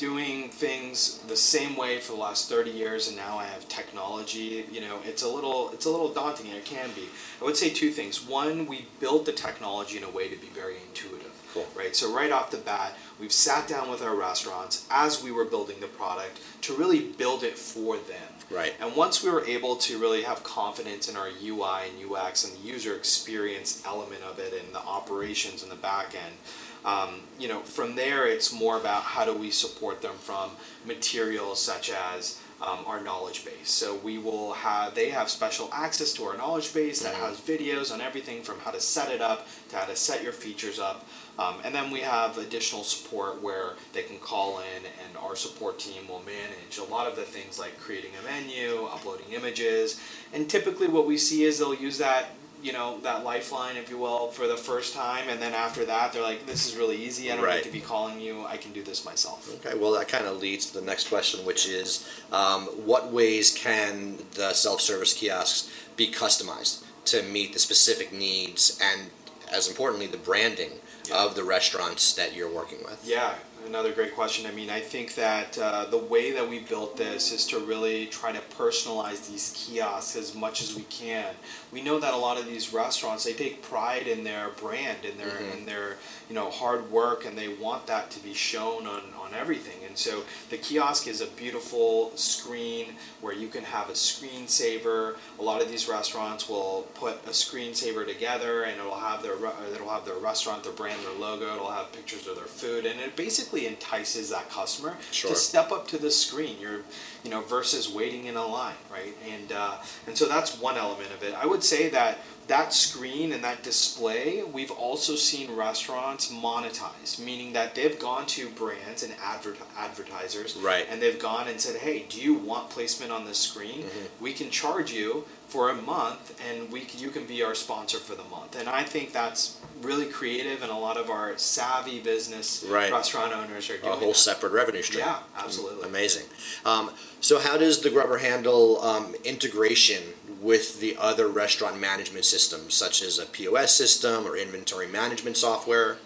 doing 0.00 0.48
things 0.48 1.18
the 1.28 1.36
same 1.36 1.76
way 1.76 2.00
for 2.00 2.12
the 2.12 2.18
last 2.18 2.48
30 2.48 2.70
years 2.70 3.08
and 3.08 3.16
now 3.18 3.36
I 3.36 3.44
have 3.44 3.68
technology 3.68 4.64
you 4.72 4.80
know 4.80 4.96
it's 5.04 5.22
a 5.22 5.28
little 5.28 5.68
it's 5.74 5.84
a 5.84 5.90
little 5.90 6.08
daunting 6.08 6.46
and 6.46 6.56
it 6.56 6.64
can 6.64 6.88
be 6.96 7.02
I 7.38 7.44
would 7.44 7.54
say 7.56 7.68
two 7.68 7.90
things 7.90 8.26
one 8.26 8.64
we 8.66 8.86
built 8.98 9.26
the 9.26 9.32
technology 9.32 9.98
in 9.98 10.04
a 10.04 10.10
way 10.10 10.28
to 10.28 10.36
be 10.36 10.46
very 10.54 10.76
intuitive 10.88 11.30
Cool. 11.52 11.66
right 11.76 11.94
so 11.94 12.10
right 12.14 12.32
off 12.32 12.50
the 12.50 12.56
bat 12.56 12.96
we've 13.20 13.30
sat 13.32 13.68
down 13.68 13.90
with 13.90 14.00
our 14.02 14.14
restaurants 14.16 14.86
as 14.90 15.22
we 15.22 15.32
were 15.32 15.44
building 15.44 15.80
the 15.80 15.86
product 15.88 16.40
to 16.62 16.72
really 16.74 17.00
build 17.00 17.42
it 17.42 17.58
for 17.58 17.96
them 17.98 18.32
Right. 18.50 18.72
and 18.80 18.96
once 18.96 19.22
we 19.22 19.30
were 19.30 19.44
able 19.44 19.76
to 19.76 19.98
really 19.98 20.22
have 20.22 20.42
confidence 20.42 21.10
in 21.10 21.16
our 21.16 21.28
UI 21.44 21.90
and 21.90 22.10
UX 22.10 22.44
and 22.44 22.56
the 22.56 22.66
user 22.66 22.96
experience 22.96 23.82
element 23.86 24.22
of 24.22 24.38
it 24.38 24.54
and 24.54 24.74
the 24.74 24.80
operations 24.80 25.62
in 25.62 25.68
the 25.68 25.76
back 25.76 26.14
end, 26.16 26.34
um, 26.84 27.20
you 27.38 27.48
know, 27.48 27.60
from 27.60 27.96
there 27.96 28.26
it's 28.26 28.52
more 28.52 28.76
about 28.76 29.02
how 29.02 29.24
do 29.24 29.34
we 29.34 29.50
support 29.50 30.02
them 30.02 30.14
from 30.18 30.50
materials 30.86 31.60
such 31.60 31.90
as 31.90 32.40
um, 32.60 32.80
our 32.86 33.00
knowledge 33.00 33.44
base. 33.44 33.70
So 33.70 33.96
we 33.96 34.18
will 34.18 34.52
have 34.52 34.94
they 34.94 35.10
have 35.10 35.30
special 35.30 35.70
access 35.72 36.12
to 36.14 36.24
our 36.24 36.36
knowledge 36.36 36.74
base 36.74 37.02
that 37.02 37.14
has 37.14 37.40
videos 37.40 37.92
on 37.92 38.00
everything 38.00 38.42
from 38.42 38.58
how 38.60 38.70
to 38.70 38.80
set 38.80 39.10
it 39.10 39.22
up 39.22 39.46
to 39.70 39.76
how 39.76 39.86
to 39.86 39.96
set 39.96 40.22
your 40.22 40.32
features 40.32 40.78
up. 40.78 41.06
Um, 41.38 41.54
and 41.64 41.74
then 41.74 41.90
we 41.90 42.00
have 42.00 42.36
additional 42.36 42.84
support 42.84 43.40
where 43.42 43.70
they 43.94 44.02
can 44.02 44.18
call 44.18 44.58
in 44.58 44.84
and 44.84 45.16
our 45.16 45.36
support 45.36 45.78
team 45.78 46.06
will 46.06 46.22
manage 46.26 46.76
a 46.78 46.84
lot 46.84 47.06
of 47.06 47.16
the 47.16 47.22
things 47.22 47.58
like 47.58 47.78
creating 47.80 48.10
a 48.20 48.24
menu, 48.24 48.84
uploading 48.86 49.32
images, 49.32 50.00
and 50.34 50.50
typically 50.50 50.86
what 50.86 51.06
we 51.06 51.16
see 51.16 51.44
is 51.44 51.58
they'll 51.58 51.74
use 51.74 51.96
that 51.96 52.34
you 52.62 52.72
know 52.72 52.98
that 53.02 53.24
lifeline 53.24 53.76
if 53.76 53.88
you 53.90 53.98
will 53.98 54.28
for 54.28 54.46
the 54.46 54.56
first 54.56 54.94
time 54.94 55.28
and 55.28 55.40
then 55.40 55.52
after 55.54 55.84
that 55.84 56.12
they're 56.12 56.22
like 56.22 56.44
this 56.46 56.66
is 56.66 56.76
really 56.76 56.96
easy. 56.96 57.30
I 57.30 57.36
don't 57.36 57.44
Right. 57.44 57.56
need 57.56 57.64
to 57.64 57.70
be 57.72 57.80
calling 57.80 58.20
you. 58.20 58.44
I 58.46 58.56
can 58.56 58.72
do 58.72 58.82
this 58.82 59.04
myself. 59.04 59.48
Okay, 59.64 59.78
well, 59.78 59.92
that 59.92 60.08
kind 60.08 60.26
of 60.26 60.38
leads 60.38 60.66
to 60.66 60.74
the 60.80 60.84
next 60.84 61.08
question, 61.08 61.44
which 61.46 61.66
is 61.68 62.06
um, 62.32 62.66
what 62.86 63.12
ways 63.12 63.52
can 63.56 64.18
the 64.34 64.52
self 64.52 64.80
service 64.80 65.12
kiosks 65.14 65.70
be 65.96 66.10
customized 66.10 66.84
to 67.06 67.22
meet 67.22 67.52
the 67.52 67.58
specific 67.58 68.12
needs 68.12 68.78
and, 68.82 69.10
as 69.52 69.68
importantly, 69.68 70.06
the 70.06 70.16
branding 70.18 70.72
of 71.12 71.34
the 71.34 71.42
restaurants 71.44 72.12
that 72.14 72.34
you're 72.34 72.52
working 72.52 72.78
with? 72.84 73.00
Yeah, 73.04 73.34
another 73.66 73.92
great 73.92 74.14
question. 74.14 74.46
I 74.46 74.52
mean, 74.52 74.70
I 74.70 74.80
think 74.80 75.14
that 75.14 75.58
uh, 75.58 75.84
the 75.86 75.98
way 75.98 76.32
that 76.32 76.48
we 76.48 76.60
built 76.60 76.96
this 76.96 77.32
is 77.32 77.46
to 77.48 77.58
really 77.58 78.06
try 78.06 78.32
to 78.32 78.40
personalize 78.56 79.28
these 79.30 79.52
kiosks 79.56 80.16
as 80.16 80.34
much 80.34 80.62
as 80.62 80.74
we 80.74 80.82
can. 80.82 81.34
We 81.72 81.82
know 81.82 81.98
that 82.00 82.14
a 82.14 82.16
lot 82.16 82.38
of 82.38 82.46
these 82.46 82.72
restaurants 82.72 83.24
they 83.24 83.32
take 83.32 83.62
pride 83.62 84.06
in 84.06 84.24
their 84.24 84.48
brand, 84.60 85.04
and 85.04 85.18
their 85.18 85.30
Mhm. 85.30 85.52
in 85.58 85.66
their 85.66 85.98
you 86.28 86.34
know 86.34 86.50
hard 86.50 86.90
work, 86.90 87.24
and 87.24 87.36
they 87.36 87.48
want 87.48 87.86
that 87.86 88.10
to 88.12 88.20
be 88.20 88.34
shown 88.34 88.86
on 88.86 89.02
on 89.20 89.34
everything. 89.34 89.84
And 89.84 89.96
so 89.98 90.24
the 90.48 90.56
kiosk 90.58 91.06
is 91.06 91.20
a 91.20 91.26
beautiful 91.26 92.12
screen 92.16 92.96
where 93.20 93.32
you 93.34 93.48
can 93.48 93.64
have 93.64 93.88
a 93.90 93.94
screensaver. 93.94 95.16
A 95.38 95.42
lot 95.42 95.62
of 95.62 95.68
these 95.70 95.88
restaurants 95.88 96.48
will 96.48 96.86
put 96.94 97.24
a 97.26 97.30
screensaver 97.30 98.06
together, 98.06 98.62
and 98.62 98.78
it'll 98.80 98.94
have 98.98 99.22
their 99.22 99.36
it'll 99.74 99.88
have 99.90 100.04
their 100.04 100.16
restaurant, 100.16 100.62
their 100.64 100.72
brand, 100.72 101.00
their 101.04 101.12
logo. 101.18 101.54
It'll 101.54 101.70
have 101.70 101.92
pictures 101.92 102.26
of 102.26 102.36
their 102.36 102.46
food, 102.46 102.86
and 102.86 103.00
it 103.00 103.16
basically 103.16 103.49
entices 103.58 104.30
that 104.30 104.48
customer 104.50 104.96
Sure. 105.10 105.30
to 105.30 105.36
step 105.36 105.72
up 105.72 105.86
to 105.88 105.98
the 105.98 106.10
screen. 106.10 106.56
You're, 106.60 106.80
you 107.24 107.30
know, 107.30 107.40
versus 107.42 107.88
waiting 107.88 108.26
in 108.26 108.36
a 108.36 108.46
line, 108.46 108.74
right? 108.90 109.14
And 109.28 109.52
uh, 109.52 109.76
and 110.06 110.16
so 110.16 110.26
that's 110.26 110.58
one 110.58 110.76
element 110.76 111.10
of 111.12 111.22
it. 111.22 111.34
I 111.34 111.46
would 111.46 111.62
say 111.64 111.88
that 111.90 112.18
that 112.46 112.72
screen 112.74 113.32
and 113.32 113.44
that 113.44 113.62
display, 113.62 114.42
we've 114.42 114.72
also 114.72 115.14
seen 115.14 115.54
restaurants 115.54 116.32
monetize, 116.32 117.18
meaning 117.18 117.52
that 117.52 117.74
they've 117.76 117.98
gone 118.00 118.26
to 118.26 118.48
brands 118.50 119.04
and 119.04 119.14
adver- 119.22 119.54
advertisers, 119.78 120.56
Right. 120.56 120.86
and 120.90 121.00
they've 121.00 121.18
gone 121.18 121.46
and 121.48 121.60
said, 121.60 121.76
"Hey, 121.76 122.06
do 122.08 122.20
you 122.20 122.34
want 122.34 122.70
placement 122.70 123.12
on 123.12 123.24
this 123.24 123.38
screen? 123.38 123.82
Mm-hmm. 123.84 124.24
We 124.24 124.32
can 124.32 124.50
charge 124.50 124.90
you 124.92 125.26
for 125.50 125.70
a 125.70 125.74
month, 125.74 126.40
and 126.48 126.70
we 126.70 126.86
you 126.96 127.10
can 127.10 127.24
be 127.26 127.42
our 127.42 127.54
sponsor 127.54 127.98
for 127.98 128.14
the 128.14 128.24
month." 128.24 128.56
And 128.58 128.68
I 128.68 128.82
think 128.84 129.12
that's 129.12 129.58
really 129.82 130.06
creative, 130.06 130.62
and 130.62 130.70
a 130.70 130.76
lot 130.76 130.96
of 130.96 131.10
our 131.10 131.36
savvy 131.36 132.00
business 132.00 132.64
Right. 132.68 132.92
restaurant 132.92 133.32
owners 133.32 133.68
are 133.70 133.78
doing 133.78 133.92
a 133.92 133.96
whole 133.96 134.08
that. 134.12 134.16
separate 134.16 134.52
revenue 134.52 134.82
stream. 134.82 135.04
Yeah, 135.04 135.18
absolutely. 135.36 135.88
Amazing. 135.88 136.26
Um, 136.64 136.90
so, 137.20 137.38
how 137.38 137.56
does 137.56 137.80
the 137.80 137.90
GRUBBRR 137.90 138.20
handle 138.20 138.80
um, 138.82 139.14
integration 139.24 140.02
with 140.40 140.80
the 140.80 140.96
other 140.98 141.28
restaurant 141.28 141.78
management 141.78 142.24
systems, 142.24 142.74
such 142.74 143.02
as 143.02 143.18
a 143.18 143.26
POS 143.26 143.74
system 143.74 144.26
or 144.26 144.36
inventory 144.36 144.86
management 144.86 145.36
software? 145.36 145.98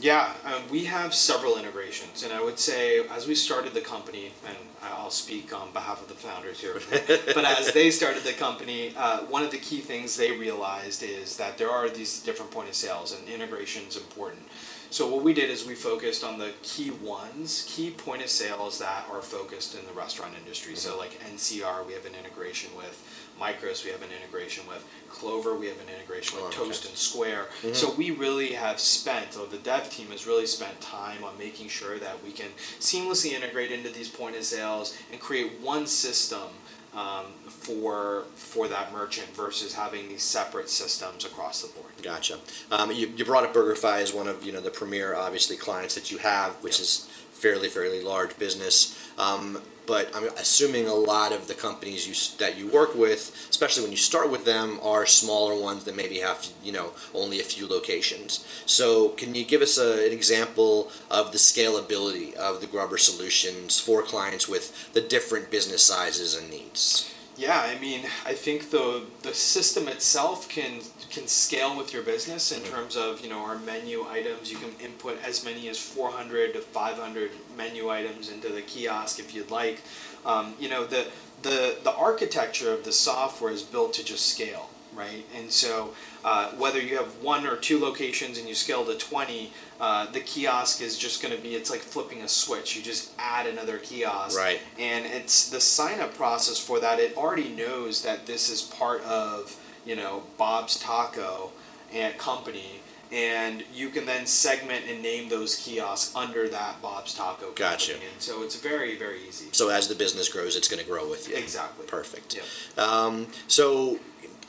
Yeah, 0.00 0.32
um, 0.46 0.62
we 0.70 0.84
have 0.86 1.14
several 1.14 1.58
integrations, 1.58 2.22
and 2.22 2.32
I 2.32 2.42
would 2.42 2.58
say 2.58 3.06
as 3.08 3.26
we 3.26 3.34
started 3.34 3.74
the 3.74 3.82
company, 3.82 4.32
and 4.46 4.56
I'll 4.82 5.10
speak 5.10 5.52
on 5.52 5.72
behalf 5.72 6.00
of 6.00 6.08
the 6.08 6.14
founders 6.14 6.58
here, 6.58 6.80
but 6.90 7.44
as 7.44 7.72
they 7.72 7.90
started 7.90 8.22
the 8.22 8.32
company, 8.32 8.94
uh, 8.96 9.20
one 9.24 9.42
of 9.42 9.50
the 9.50 9.58
key 9.58 9.80
things 9.80 10.16
they 10.16 10.32
realized 10.32 11.02
is 11.02 11.36
that 11.36 11.58
there 11.58 11.70
are 11.70 11.90
these 11.90 12.22
different 12.22 12.50
point 12.50 12.70
of 12.70 12.74
sales, 12.74 13.14
and 13.14 13.28
integration 13.28 13.82
is 13.88 13.96
important. 13.96 14.40
So 14.88 15.06
what 15.06 15.22
we 15.22 15.34
did 15.34 15.50
is 15.50 15.66
we 15.66 15.74
focused 15.74 16.24
on 16.24 16.38
the 16.38 16.52
key 16.62 16.90
ones, 16.90 17.66
key 17.68 17.90
point 17.90 18.22
of 18.22 18.30
sales 18.30 18.78
that 18.78 19.06
are 19.12 19.22
focused 19.22 19.78
in 19.78 19.86
the 19.86 19.92
restaurant 19.92 20.34
industry. 20.36 20.74
So 20.76 20.98
like 20.98 21.20
NCR, 21.32 21.86
we 21.86 21.92
have 21.92 22.06
an 22.06 22.14
integration 22.14 22.70
with. 22.74 23.19
Micros, 23.40 23.84
we 23.84 23.90
have 23.90 24.02
an 24.02 24.10
integration 24.20 24.66
with. 24.68 24.84
Clover, 25.08 25.54
we 25.54 25.66
have 25.66 25.78
an 25.80 25.88
integration 25.94 26.36
with. 26.36 26.44
Oh, 26.44 26.48
okay. 26.48 26.56
Toast 26.56 26.86
and 26.88 26.96
Square. 26.96 27.46
So 27.72 27.92
we 27.94 28.10
really 28.10 28.52
have 28.52 28.78
spent, 28.78 29.36
or 29.38 29.46
the 29.46 29.58
dev 29.58 29.90
team 29.90 30.08
has 30.08 30.26
really 30.26 30.46
spent 30.46 30.80
time 30.80 31.24
on 31.24 31.36
making 31.38 31.68
sure 31.68 31.98
that 31.98 32.22
we 32.24 32.32
can 32.32 32.48
seamlessly 32.78 33.32
integrate 33.32 33.72
into 33.72 33.88
these 33.90 34.08
point 34.08 34.36
of 34.36 34.44
sales 34.44 34.96
and 35.10 35.20
create 35.20 35.52
one 35.60 35.86
system 35.86 36.48
um, 36.94 37.26
for 37.46 38.24
for 38.34 38.66
that 38.68 38.92
merchant 38.92 39.28
versus 39.28 39.74
having 39.74 40.08
these 40.08 40.22
separate 40.22 40.68
systems 40.68 41.24
across 41.24 41.62
the 41.62 41.68
board. 41.68 41.92
Gotcha. 42.02 42.38
Um, 42.70 42.90
you, 42.90 43.12
you 43.16 43.24
brought 43.24 43.44
up 43.44 43.54
BurgerFi 43.54 44.00
as 44.02 44.12
one 44.12 44.26
of 44.28 44.44
you 44.44 44.52
know 44.52 44.60
the 44.60 44.70
premier 44.70 45.14
obviously 45.14 45.56
clients 45.56 45.94
that 45.94 46.10
you 46.10 46.18
have, 46.18 46.52
which 46.62 46.74
Yep. 46.74 46.80
is 46.80 47.08
fairly 47.32 47.68
fairly 47.68 48.02
large 48.02 48.36
business. 48.38 48.96
Um, 49.18 49.60
but 49.90 50.08
I'm 50.14 50.28
assuming 50.38 50.86
a 50.86 50.94
lot 50.94 51.32
of 51.32 51.48
the 51.48 51.54
companies 51.54 52.06
you 52.06 52.14
that 52.38 52.56
you 52.56 52.68
work 52.68 52.94
with, 52.94 53.48
especially 53.50 53.82
when 53.82 53.90
you 53.90 53.98
start 53.98 54.30
with 54.30 54.44
them, 54.44 54.78
are 54.84 55.04
smaller 55.04 55.60
ones 55.60 55.82
that 55.82 55.96
maybe 55.96 56.20
have 56.20 56.46
you 56.62 56.70
know 56.70 56.92
only 57.12 57.40
a 57.40 57.42
few 57.42 57.66
locations. 57.66 58.46
So 58.66 59.08
can 59.08 59.34
you 59.34 59.44
give 59.44 59.62
us 59.62 59.78
a, 59.78 60.06
an 60.06 60.12
example 60.12 60.92
of 61.10 61.32
the 61.32 61.38
scalability 61.38 62.34
of 62.34 62.60
the 62.60 62.68
GRUBBRR 62.68 63.00
solutions 63.00 63.80
for 63.80 64.00
clients 64.02 64.46
with 64.46 64.92
the 64.92 65.00
different 65.00 65.50
business 65.50 65.82
sizes 65.82 66.36
and 66.36 66.48
needs? 66.48 67.12
Yeah, 67.40 67.58
I 67.58 67.78
mean, 67.78 68.02
I 68.26 68.34
think 68.34 68.68
the 68.68 69.04
the 69.22 69.32
system 69.32 69.88
itself 69.88 70.46
can 70.50 70.82
can 71.08 71.26
scale 71.26 71.74
with 71.74 71.90
your 71.90 72.02
business 72.02 72.52
in 72.52 72.62
terms 72.62 72.98
of 72.98 73.22
you 73.22 73.30
know 73.30 73.38
our 73.38 73.56
menu 73.56 74.04
items. 74.06 74.52
You 74.52 74.58
can 74.58 74.72
input 74.78 75.18
as 75.24 75.42
many 75.42 75.70
as 75.70 75.78
400 75.78 76.52
to 76.52 76.60
500 76.60 77.30
menu 77.56 77.88
items 77.88 78.30
into 78.30 78.50
the 78.50 78.60
kiosk 78.60 79.18
if 79.18 79.34
you'd 79.34 79.50
like. 79.50 79.80
Um, 80.26 80.52
you 80.60 80.68
know 80.68 80.84
the 80.84 81.06
the 81.40 81.78
the 81.82 81.94
architecture 81.94 82.74
of 82.74 82.84
the 82.84 82.92
software 82.92 83.50
is 83.50 83.62
built 83.62 83.94
to 83.94 84.04
just 84.04 84.26
scale, 84.26 84.68
right? 84.94 85.24
And 85.36 85.50
so 85.50 85.94
uh, 86.24 86.50
whether 86.52 86.80
you 86.80 86.96
have 86.96 87.06
one 87.22 87.46
or 87.46 87.56
two 87.56 87.78
locations 87.80 88.38
and 88.38 88.48
you 88.48 88.54
scale 88.54 88.84
to 88.86 88.94
20, 88.96 89.52
uh, 89.80 90.10
the 90.12 90.20
kiosk 90.20 90.82
is 90.82 90.98
just 90.98 91.22
going 91.22 91.34
to 91.34 91.40
be 91.42 91.54
it's 91.54 91.70
like 91.70 91.80
flipping 91.80 92.22
a 92.22 92.28
switch. 92.28 92.76
You 92.76 92.82
just 92.82 93.12
add 93.18 93.46
another 93.46 93.78
kiosk, 93.78 94.36
Right. 94.38 94.60
and 94.78 95.06
it's 95.06 95.48
the 95.50 95.60
sign 95.60 96.00
up 96.00 96.14
process 96.14 96.58
for 96.58 96.80
that 96.80 96.98
it 96.98 97.16
already 97.16 97.48
knows 97.50 98.02
that 98.02 98.26
this 98.26 98.50
is 98.50 98.62
part 98.62 99.02
of 99.04 99.56
you 99.86 99.96
know 99.96 100.22
bob's 100.36 100.78
taco 100.78 101.50
and 101.92 102.16
company 102.18 102.80
and 103.12 103.64
you 103.74 103.88
can 103.88 104.06
then 104.06 104.24
segment 104.26 104.84
and 104.88 105.02
name 105.02 105.28
those 105.28 105.56
kiosks 105.56 106.14
under 106.14 106.48
that 106.48 106.80
bob's 106.82 107.14
taco 107.14 107.46
company. 107.46 107.54
Gotcha. 107.56 107.94
and 107.94 108.02
so 108.20 108.42
it's 108.42 108.56
very 108.56 108.96
very 108.98 109.20
easy 109.26 109.46
So 109.52 109.70
as 109.70 109.88
the 109.88 109.94
business 109.94 110.28
grows, 110.28 110.54
it's 110.54 110.68
going 110.68 110.82
to 110.82 110.88
grow 110.88 111.08
with 111.08 111.28
you. 111.28 111.34
exactly 111.36 111.86
Perfect. 111.86 112.36
Yeah. 112.36 112.84
Um, 112.84 113.26
so, 113.48 113.98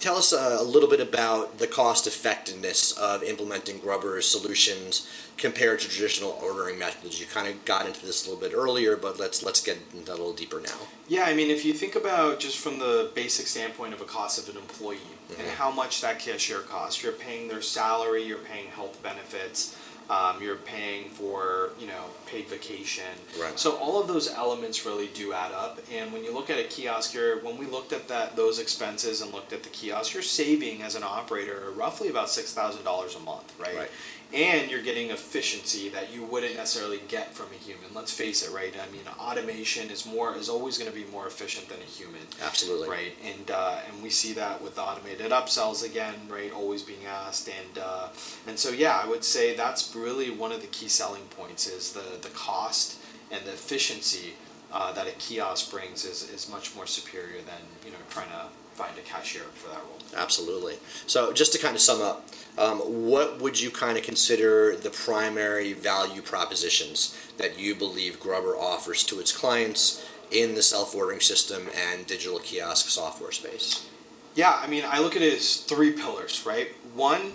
tell 0.01 0.15
us 0.17 0.33
uh, 0.33 0.57
a 0.59 0.63
little 0.63 0.89
bit 0.89 0.99
about 0.99 1.59
the 1.59 1.67
cost 1.67 2.07
effectiveness 2.07 2.91
of 2.93 3.23
implementing 3.23 3.79
GRUBBRR's 3.79 4.27
solutions 4.27 5.07
compared 5.37 5.79
to 5.79 5.87
traditional 5.87 6.37
ordering 6.43 6.77
methods. 6.79 7.19
You 7.19 7.27
kind 7.27 7.47
of 7.47 7.63
got 7.65 7.85
into 7.85 8.03
this 8.05 8.25
a 8.25 8.29
little 8.29 8.41
bit 8.49 8.55
earlier, 8.55 8.97
but 8.97 9.19
let's 9.19 9.43
let's 9.43 9.61
get 9.61 9.77
into 9.93 10.05
that 10.05 10.13
a 10.13 10.17
little 10.17 10.33
deeper 10.33 10.59
now. 10.59 10.75
Yeah, 11.07 11.23
I 11.23 11.33
mean, 11.35 11.49
if 11.51 11.63
you 11.63 11.73
think 11.73 11.95
about 11.95 12.39
just 12.39 12.57
from 12.57 12.79
the 12.79 13.11
basic 13.13 13.47
standpoint 13.47 13.93
of 13.93 14.01
a 14.01 14.05
cost 14.05 14.37
of 14.39 14.53
an 14.53 14.59
employee 14.61 14.97
and 15.37 15.47
Mhm. 15.47 15.51
how 15.51 15.71
much 15.71 16.01
that 16.01 16.19
cashier 16.19 16.59
costs, 16.59 17.01
you're 17.03 17.13
paying 17.13 17.47
their 17.47 17.61
salary, 17.61 18.23
you're 18.23 18.39
paying 18.39 18.67
health 18.69 19.01
benefits, 19.03 19.75
um, 20.11 20.43
you're 20.43 20.57
paying 20.57 21.09
for 21.09 21.69
you 21.79 21.87
know 21.87 22.03
paid 22.25 22.47
vacation. 22.47 23.05
Right. 23.39 23.57
So 23.57 23.77
all 23.77 23.99
of 23.99 24.07
those 24.07 24.29
elements 24.29 24.85
really 24.85 25.07
do 25.07 25.31
add 25.31 25.53
up. 25.53 25.79
And 25.91 26.11
when 26.11 26.23
you 26.23 26.33
look 26.33 26.49
at 26.49 26.59
a 26.59 26.65
kiosk, 26.65 27.13
you're 27.13 27.39
when 27.39 27.57
we 27.57 27.65
looked 27.65 27.93
at 27.93 28.09
that 28.09 28.35
those 28.35 28.59
expenses 28.59 29.21
and 29.21 29.33
looked 29.33 29.53
at 29.53 29.63
the 29.63 29.69
kiosk, 29.69 30.13
you're 30.13 30.21
saving 30.21 30.81
as 30.81 30.95
an 30.95 31.03
operator 31.03 31.71
roughly 31.75 32.09
about 32.09 32.29
six 32.29 32.53
thousand 32.53 32.83
dollars 32.83 33.15
a 33.15 33.19
month, 33.21 33.53
right? 33.57 33.75
Right. 33.75 33.91
And 34.33 34.71
you're 34.71 34.81
getting 34.81 35.09
efficiency 35.09 35.89
that 35.89 36.13
you 36.13 36.23
wouldn't 36.23 36.55
necessarily 36.55 37.01
get 37.07 37.33
from 37.33 37.47
a 37.51 37.55
human. 37.55 37.93
Let's 37.93 38.13
face 38.13 38.47
it, 38.47 38.53
right? 38.53 38.73
I 38.75 38.89
mean, 38.91 39.01
automation 39.19 39.89
is 39.89 40.05
more 40.05 40.35
is 40.35 40.49
always 40.49 40.77
going 40.77 40.89
to 40.89 40.95
be 40.95 41.05
more 41.11 41.27
efficient 41.27 41.67
than 41.67 41.79
a 41.79 41.83
human, 41.83 42.21
Absolutely. 42.41 42.89
right? 42.89 43.13
And 43.23 43.51
uh, 43.51 43.79
and 43.87 44.01
we 44.01 44.09
see 44.09 44.33
that 44.33 44.61
with 44.61 44.75
the 44.75 44.81
automated 44.81 45.31
upsells 45.31 45.85
again, 45.85 46.15
right? 46.29 46.51
Always 46.53 46.83
being 46.83 47.05
asked, 47.05 47.49
and 47.49 47.83
uh, 47.83 48.07
and 48.47 48.57
so 48.57 48.69
yeah, 48.69 49.01
I 49.03 49.07
would 49.07 49.23
say 49.23 49.55
that's 49.55 49.93
really 49.95 50.29
one 50.31 50.51
of 50.51 50.61
the 50.61 50.67
key 50.67 50.87
selling 50.87 51.23
points 51.37 51.67
is 51.67 51.93
the 51.93 52.17
the 52.21 52.29
cost 52.29 52.99
and 53.31 53.45
the 53.45 53.51
efficiency 53.51 54.33
uh, 54.71 54.93
that 54.93 55.07
a 55.07 55.11
kiosk 55.11 55.71
brings 55.71 56.05
is 56.05 56.29
is 56.29 56.49
much 56.49 56.75
more 56.75 56.87
superior 56.87 57.41
than 57.41 57.61
you 57.85 57.91
know 57.91 57.97
trying 58.09 58.29
to 58.29 58.45
find 58.73 58.97
a 58.97 59.01
cashier 59.01 59.43
for 59.53 59.69
that 59.69 59.81
role. 59.83 59.99
Absolutely. 60.15 60.77
So, 61.07 61.31
just 61.31 61.53
to 61.53 61.59
kind 61.59 61.75
of 61.75 61.81
sum 61.81 62.01
up, 62.01 62.27
um, 62.57 62.79
what 62.79 63.39
would 63.41 63.59
you 63.59 63.71
kind 63.71 63.97
of 63.97 64.03
consider 64.03 64.75
the 64.75 64.89
primary 64.89 65.73
value 65.73 66.21
propositions 66.21 67.17
that 67.37 67.57
you 67.57 67.75
believe 67.75 68.19
GRUBBRR 68.19 68.57
offers 68.59 69.03
to 69.05 69.19
its 69.19 69.31
clients 69.31 70.05
in 70.31 70.55
the 70.55 70.61
self 70.61 70.95
ordering 70.95 71.19
system 71.19 71.69
and 71.75 72.05
digital 72.07 72.39
kiosk 72.39 72.89
software 72.89 73.31
space? 73.31 73.87
Yeah, 74.35 74.57
I 74.61 74.67
mean, 74.67 74.83
I 74.87 74.99
look 74.99 75.15
at 75.15 75.21
it 75.21 75.33
as 75.33 75.57
three 75.57 75.91
pillars, 75.91 76.45
right? 76.45 76.69
One, 76.95 77.33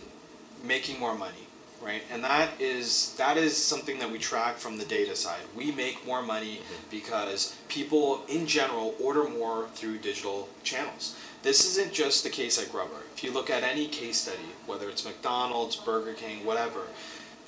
making 0.65 0.99
more 0.99 1.15
money, 1.15 1.47
right? 1.83 2.03
And 2.11 2.25
that 2.25 2.51
is 2.59 3.15
that 3.19 3.37
is 3.37 3.57
something 3.57 3.99
that 3.99 4.11
we 4.11 4.19
track 4.19 4.57
from 4.57 4.79
the 4.79 4.85
data 4.85 5.15
side. 5.15 5.41
We 5.55 5.73
make 5.73 6.07
more 6.07 6.23
money 6.23 6.61
because 6.91 7.55
people 7.69 8.23
in 8.29 8.47
general 8.47 8.95
order 9.01 9.25
more 9.29 9.69
through 9.75 9.99
digital 9.99 10.49
channels. 10.63 11.17
This 11.47 11.65
isn't 11.65 11.93
just 11.93 12.25
the 12.25 12.29
case 12.29 12.61
at 12.61 12.73
GRUBBRR. 12.73 13.03
If 13.15 13.23
you 13.23 13.31
look 13.31 13.51
at 13.51 13.63
any 13.63 13.87
case 13.87 14.17
study, 14.23 14.51
whether 14.67 14.89
it's 14.89 15.05
McDonald's, 15.05 15.77
Burger 15.77 16.13
King, 16.13 16.45
whatever, 16.45 16.81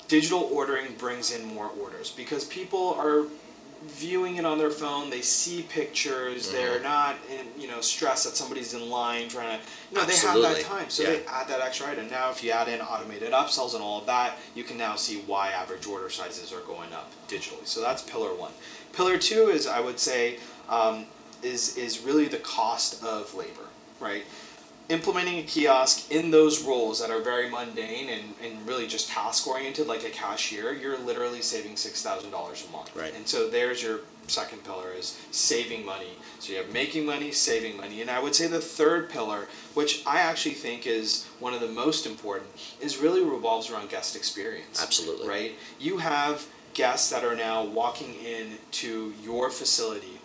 digital 0.07 0.49
ordering 0.53 0.93
brings 0.97 1.35
in 1.35 1.43
more 1.43 1.69
orders 1.81 2.09
because 2.09 2.45
people 2.45 2.93
are 2.97 3.25
viewing 3.83 4.37
it 4.37 4.45
on 4.45 4.57
their 4.57 4.71
phone. 4.71 5.09
They 5.09 5.19
see 5.19 5.63
pictures. 5.63 6.49
They're 6.49 6.79
not, 6.79 7.17
in, 7.29 7.61
you 7.61 7.67
know, 7.67 7.81
stressed 7.81 8.23
that 8.23 8.37
somebody's 8.37 8.73
in 8.73 8.89
line 8.89 9.27
trying 9.27 9.59
to, 9.59 9.65
you 9.91 9.97
know, 9.97 10.05
they 10.05 10.15
have 10.15 10.41
that 10.43 10.61
time, 10.61 10.89
so 10.89 11.03
Yeah. 11.03 11.09
they 11.09 11.25
add 11.25 11.49
that 11.49 11.59
extra 11.59 11.91
item. 11.91 12.09
Now, 12.09 12.29
if 12.31 12.41
you 12.41 12.51
add 12.51 12.69
in 12.69 12.79
automated 12.79 13.33
upsells 13.33 13.73
and 13.73 13.83
all 13.83 13.99
of 13.99 14.05
that, 14.05 14.37
you 14.55 14.63
can 14.63 14.77
now 14.77 14.95
see 14.95 15.23
why 15.27 15.49
average 15.49 15.85
order 15.85 16.09
sizes 16.09 16.53
are 16.53 16.61
going 16.61 16.93
up 16.93 17.11
digitally. 17.27 17.67
So 17.67 17.81
that's 17.81 18.01
pillar 18.01 18.33
one. 18.33 18.53
Pillar 18.93 19.17
two 19.17 19.49
is, 19.49 19.67
I 19.67 19.81
would 19.81 19.99
say, 19.99 20.39
um, 20.69 21.05
is 21.43 21.75
is 21.75 21.99
really 21.99 22.29
the 22.29 22.37
cost 22.37 23.03
of 23.03 23.33
labor, 23.33 23.67
right? 23.99 24.23
implementing 24.89 25.37
a 25.37 25.43
kiosk 25.43 26.11
in 26.11 26.31
those 26.31 26.63
roles 26.63 26.99
that 26.99 27.11
are 27.11 27.21
very 27.21 27.47
mundane 27.47 28.09
and, 28.09 28.33
and 28.43 28.67
really 28.67 28.87
just 28.87 29.07
task 29.07 29.45
oriented 29.47 29.85
like 29.85 30.03
a 30.03 30.09
cashier 30.09 30.73
you're 30.73 30.97
literally 30.97 31.43
saving 31.43 31.73
$6000 31.75 32.23
a 32.25 32.71
month 32.71 32.95
Right. 32.95 33.13
and 33.15 33.27
so 33.27 33.47
there's 33.47 33.83
your 33.83 33.99
second 34.25 34.63
pillar 34.63 34.91
is 34.97 35.15
saving 35.29 35.85
money 35.85 36.13
so 36.39 36.51
you 36.53 36.57
have 36.57 36.71
making 36.73 37.05
money 37.05 37.31
saving 37.31 37.77
money 37.77 38.01
and 38.01 38.09
i 38.09 38.19
would 38.19 38.33
say 38.33 38.47
the 38.47 38.59
third 38.59 39.09
pillar 39.11 39.47
which 39.75 40.03
i 40.07 40.19
actually 40.19 40.55
think 40.55 40.87
is 40.87 41.27
one 41.39 41.53
of 41.53 41.61
the 41.61 41.67
most 41.67 42.07
important 42.07 42.49
is 42.81 42.97
really 42.97 43.21
revolves 43.23 43.69
around 43.69 43.89
guest 43.89 44.15
experience 44.15 44.81
Absolutely. 44.81 45.27
right 45.27 45.51
you 45.79 45.97
have 45.97 46.47
guests 46.73 47.11
that 47.11 47.23
are 47.23 47.35
now 47.35 47.63
walking 47.63 48.15
in 48.25 48.53
to 48.71 49.13
your 49.23 49.51
facility 49.51 50.19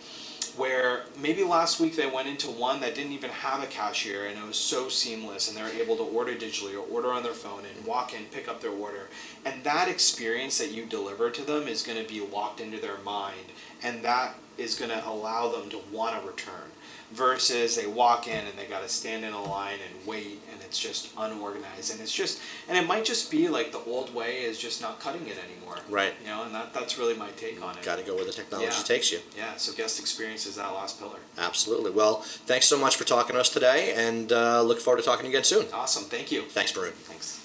where 0.56 1.03
maybe 1.24 1.42
last 1.42 1.80
week 1.80 1.96
they 1.96 2.06
went 2.06 2.28
into 2.28 2.48
one 2.48 2.82
that 2.82 2.94
didn't 2.94 3.12
even 3.12 3.30
have 3.30 3.62
a 3.62 3.66
cashier 3.66 4.26
and 4.26 4.38
it 4.38 4.46
was 4.46 4.58
so 4.58 4.90
seamless 4.90 5.48
and 5.48 5.56
they 5.56 5.62
were 5.62 5.82
able 5.82 5.96
to 5.96 6.02
order 6.02 6.34
digitally 6.34 6.74
or 6.74 6.86
order 6.92 7.10
on 7.14 7.22
their 7.22 7.32
phone 7.32 7.62
and 7.64 7.86
walk 7.86 8.12
in, 8.12 8.26
pick 8.26 8.46
up 8.46 8.60
their 8.60 8.70
order. 8.70 9.08
And 9.46 9.64
that 9.64 9.88
experience 9.88 10.58
that 10.58 10.72
you 10.72 10.84
deliver 10.84 11.30
to 11.30 11.40
them 11.40 11.66
is 11.66 11.82
going 11.82 11.96
to 11.96 12.06
be 12.06 12.20
locked 12.20 12.60
into 12.60 12.78
their 12.78 12.98
mind 12.98 13.46
and 13.82 14.04
that 14.04 14.34
is 14.58 14.74
going 14.74 14.90
to 14.90 15.08
allow 15.08 15.48
them 15.48 15.70
to 15.70 15.80
want 15.90 16.20
to 16.20 16.28
return 16.28 16.70
versus 17.12 17.76
they 17.76 17.86
walk 17.86 18.26
in 18.26 18.46
and 18.46 18.58
they 18.58 18.66
got 18.66 18.82
to 18.82 18.88
stand 18.88 19.24
in 19.24 19.32
a 19.32 19.42
line 19.42 19.78
and 19.88 20.06
wait 20.06 20.40
and 20.52 20.60
it's 20.62 20.78
just 20.78 21.10
unorganized 21.16 21.92
and 21.92 22.00
it's 22.00 22.12
just 22.12 22.40
and 22.68 22.76
it 22.76 22.86
might 22.86 23.04
just 23.04 23.30
be 23.30 23.48
like 23.48 23.70
the 23.72 23.78
old 23.90 24.12
way 24.14 24.42
is 24.42 24.58
just 24.58 24.80
not 24.82 24.98
cutting 25.00 25.26
it 25.28 25.36
anymore 25.48 25.78
Right. 25.88 26.14
you 26.22 26.28
know 26.28 26.42
and 26.44 26.54
that, 26.54 26.72
that's 26.74 26.98
really 26.98 27.14
my 27.14 27.30
take 27.36 27.62
on 27.62 27.76
it 27.76 27.84
Got 27.84 27.98
to 27.98 28.04
go 28.04 28.16
where 28.16 28.24
the 28.24 28.32
technology 28.32 28.70
Yeah. 28.76 28.82
takes 28.82 29.12
you. 29.12 29.20
yeah 29.36 29.54
so 29.56 29.72
guest 29.72 30.00
experience 30.00 30.46
is 30.46 30.56
that 30.56 30.72
last 30.72 30.98
pillar 30.98 31.18
Absolutely. 31.38 31.90
Well, 31.90 32.22
thanks 32.22 32.66
so 32.66 32.78
much 32.78 32.96
for 32.96 33.04
talking 33.04 33.34
to 33.34 33.40
us 33.40 33.48
today, 33.48 33.92
and 33.96 34.32
uh, 34.32 34.62
look 34.62 34.80
forward 34.80 35.00
to 35.00 35.04
talking 35.06 35.26
again 35.26 35.44
soon. 35.44 35.66
awesome 35.72 36.04
thank 36.04 36.32
you 36.32 36.42
Thanks, 36.42 36.72
Varun. 36.72 36.92
thanks 36.92 37.43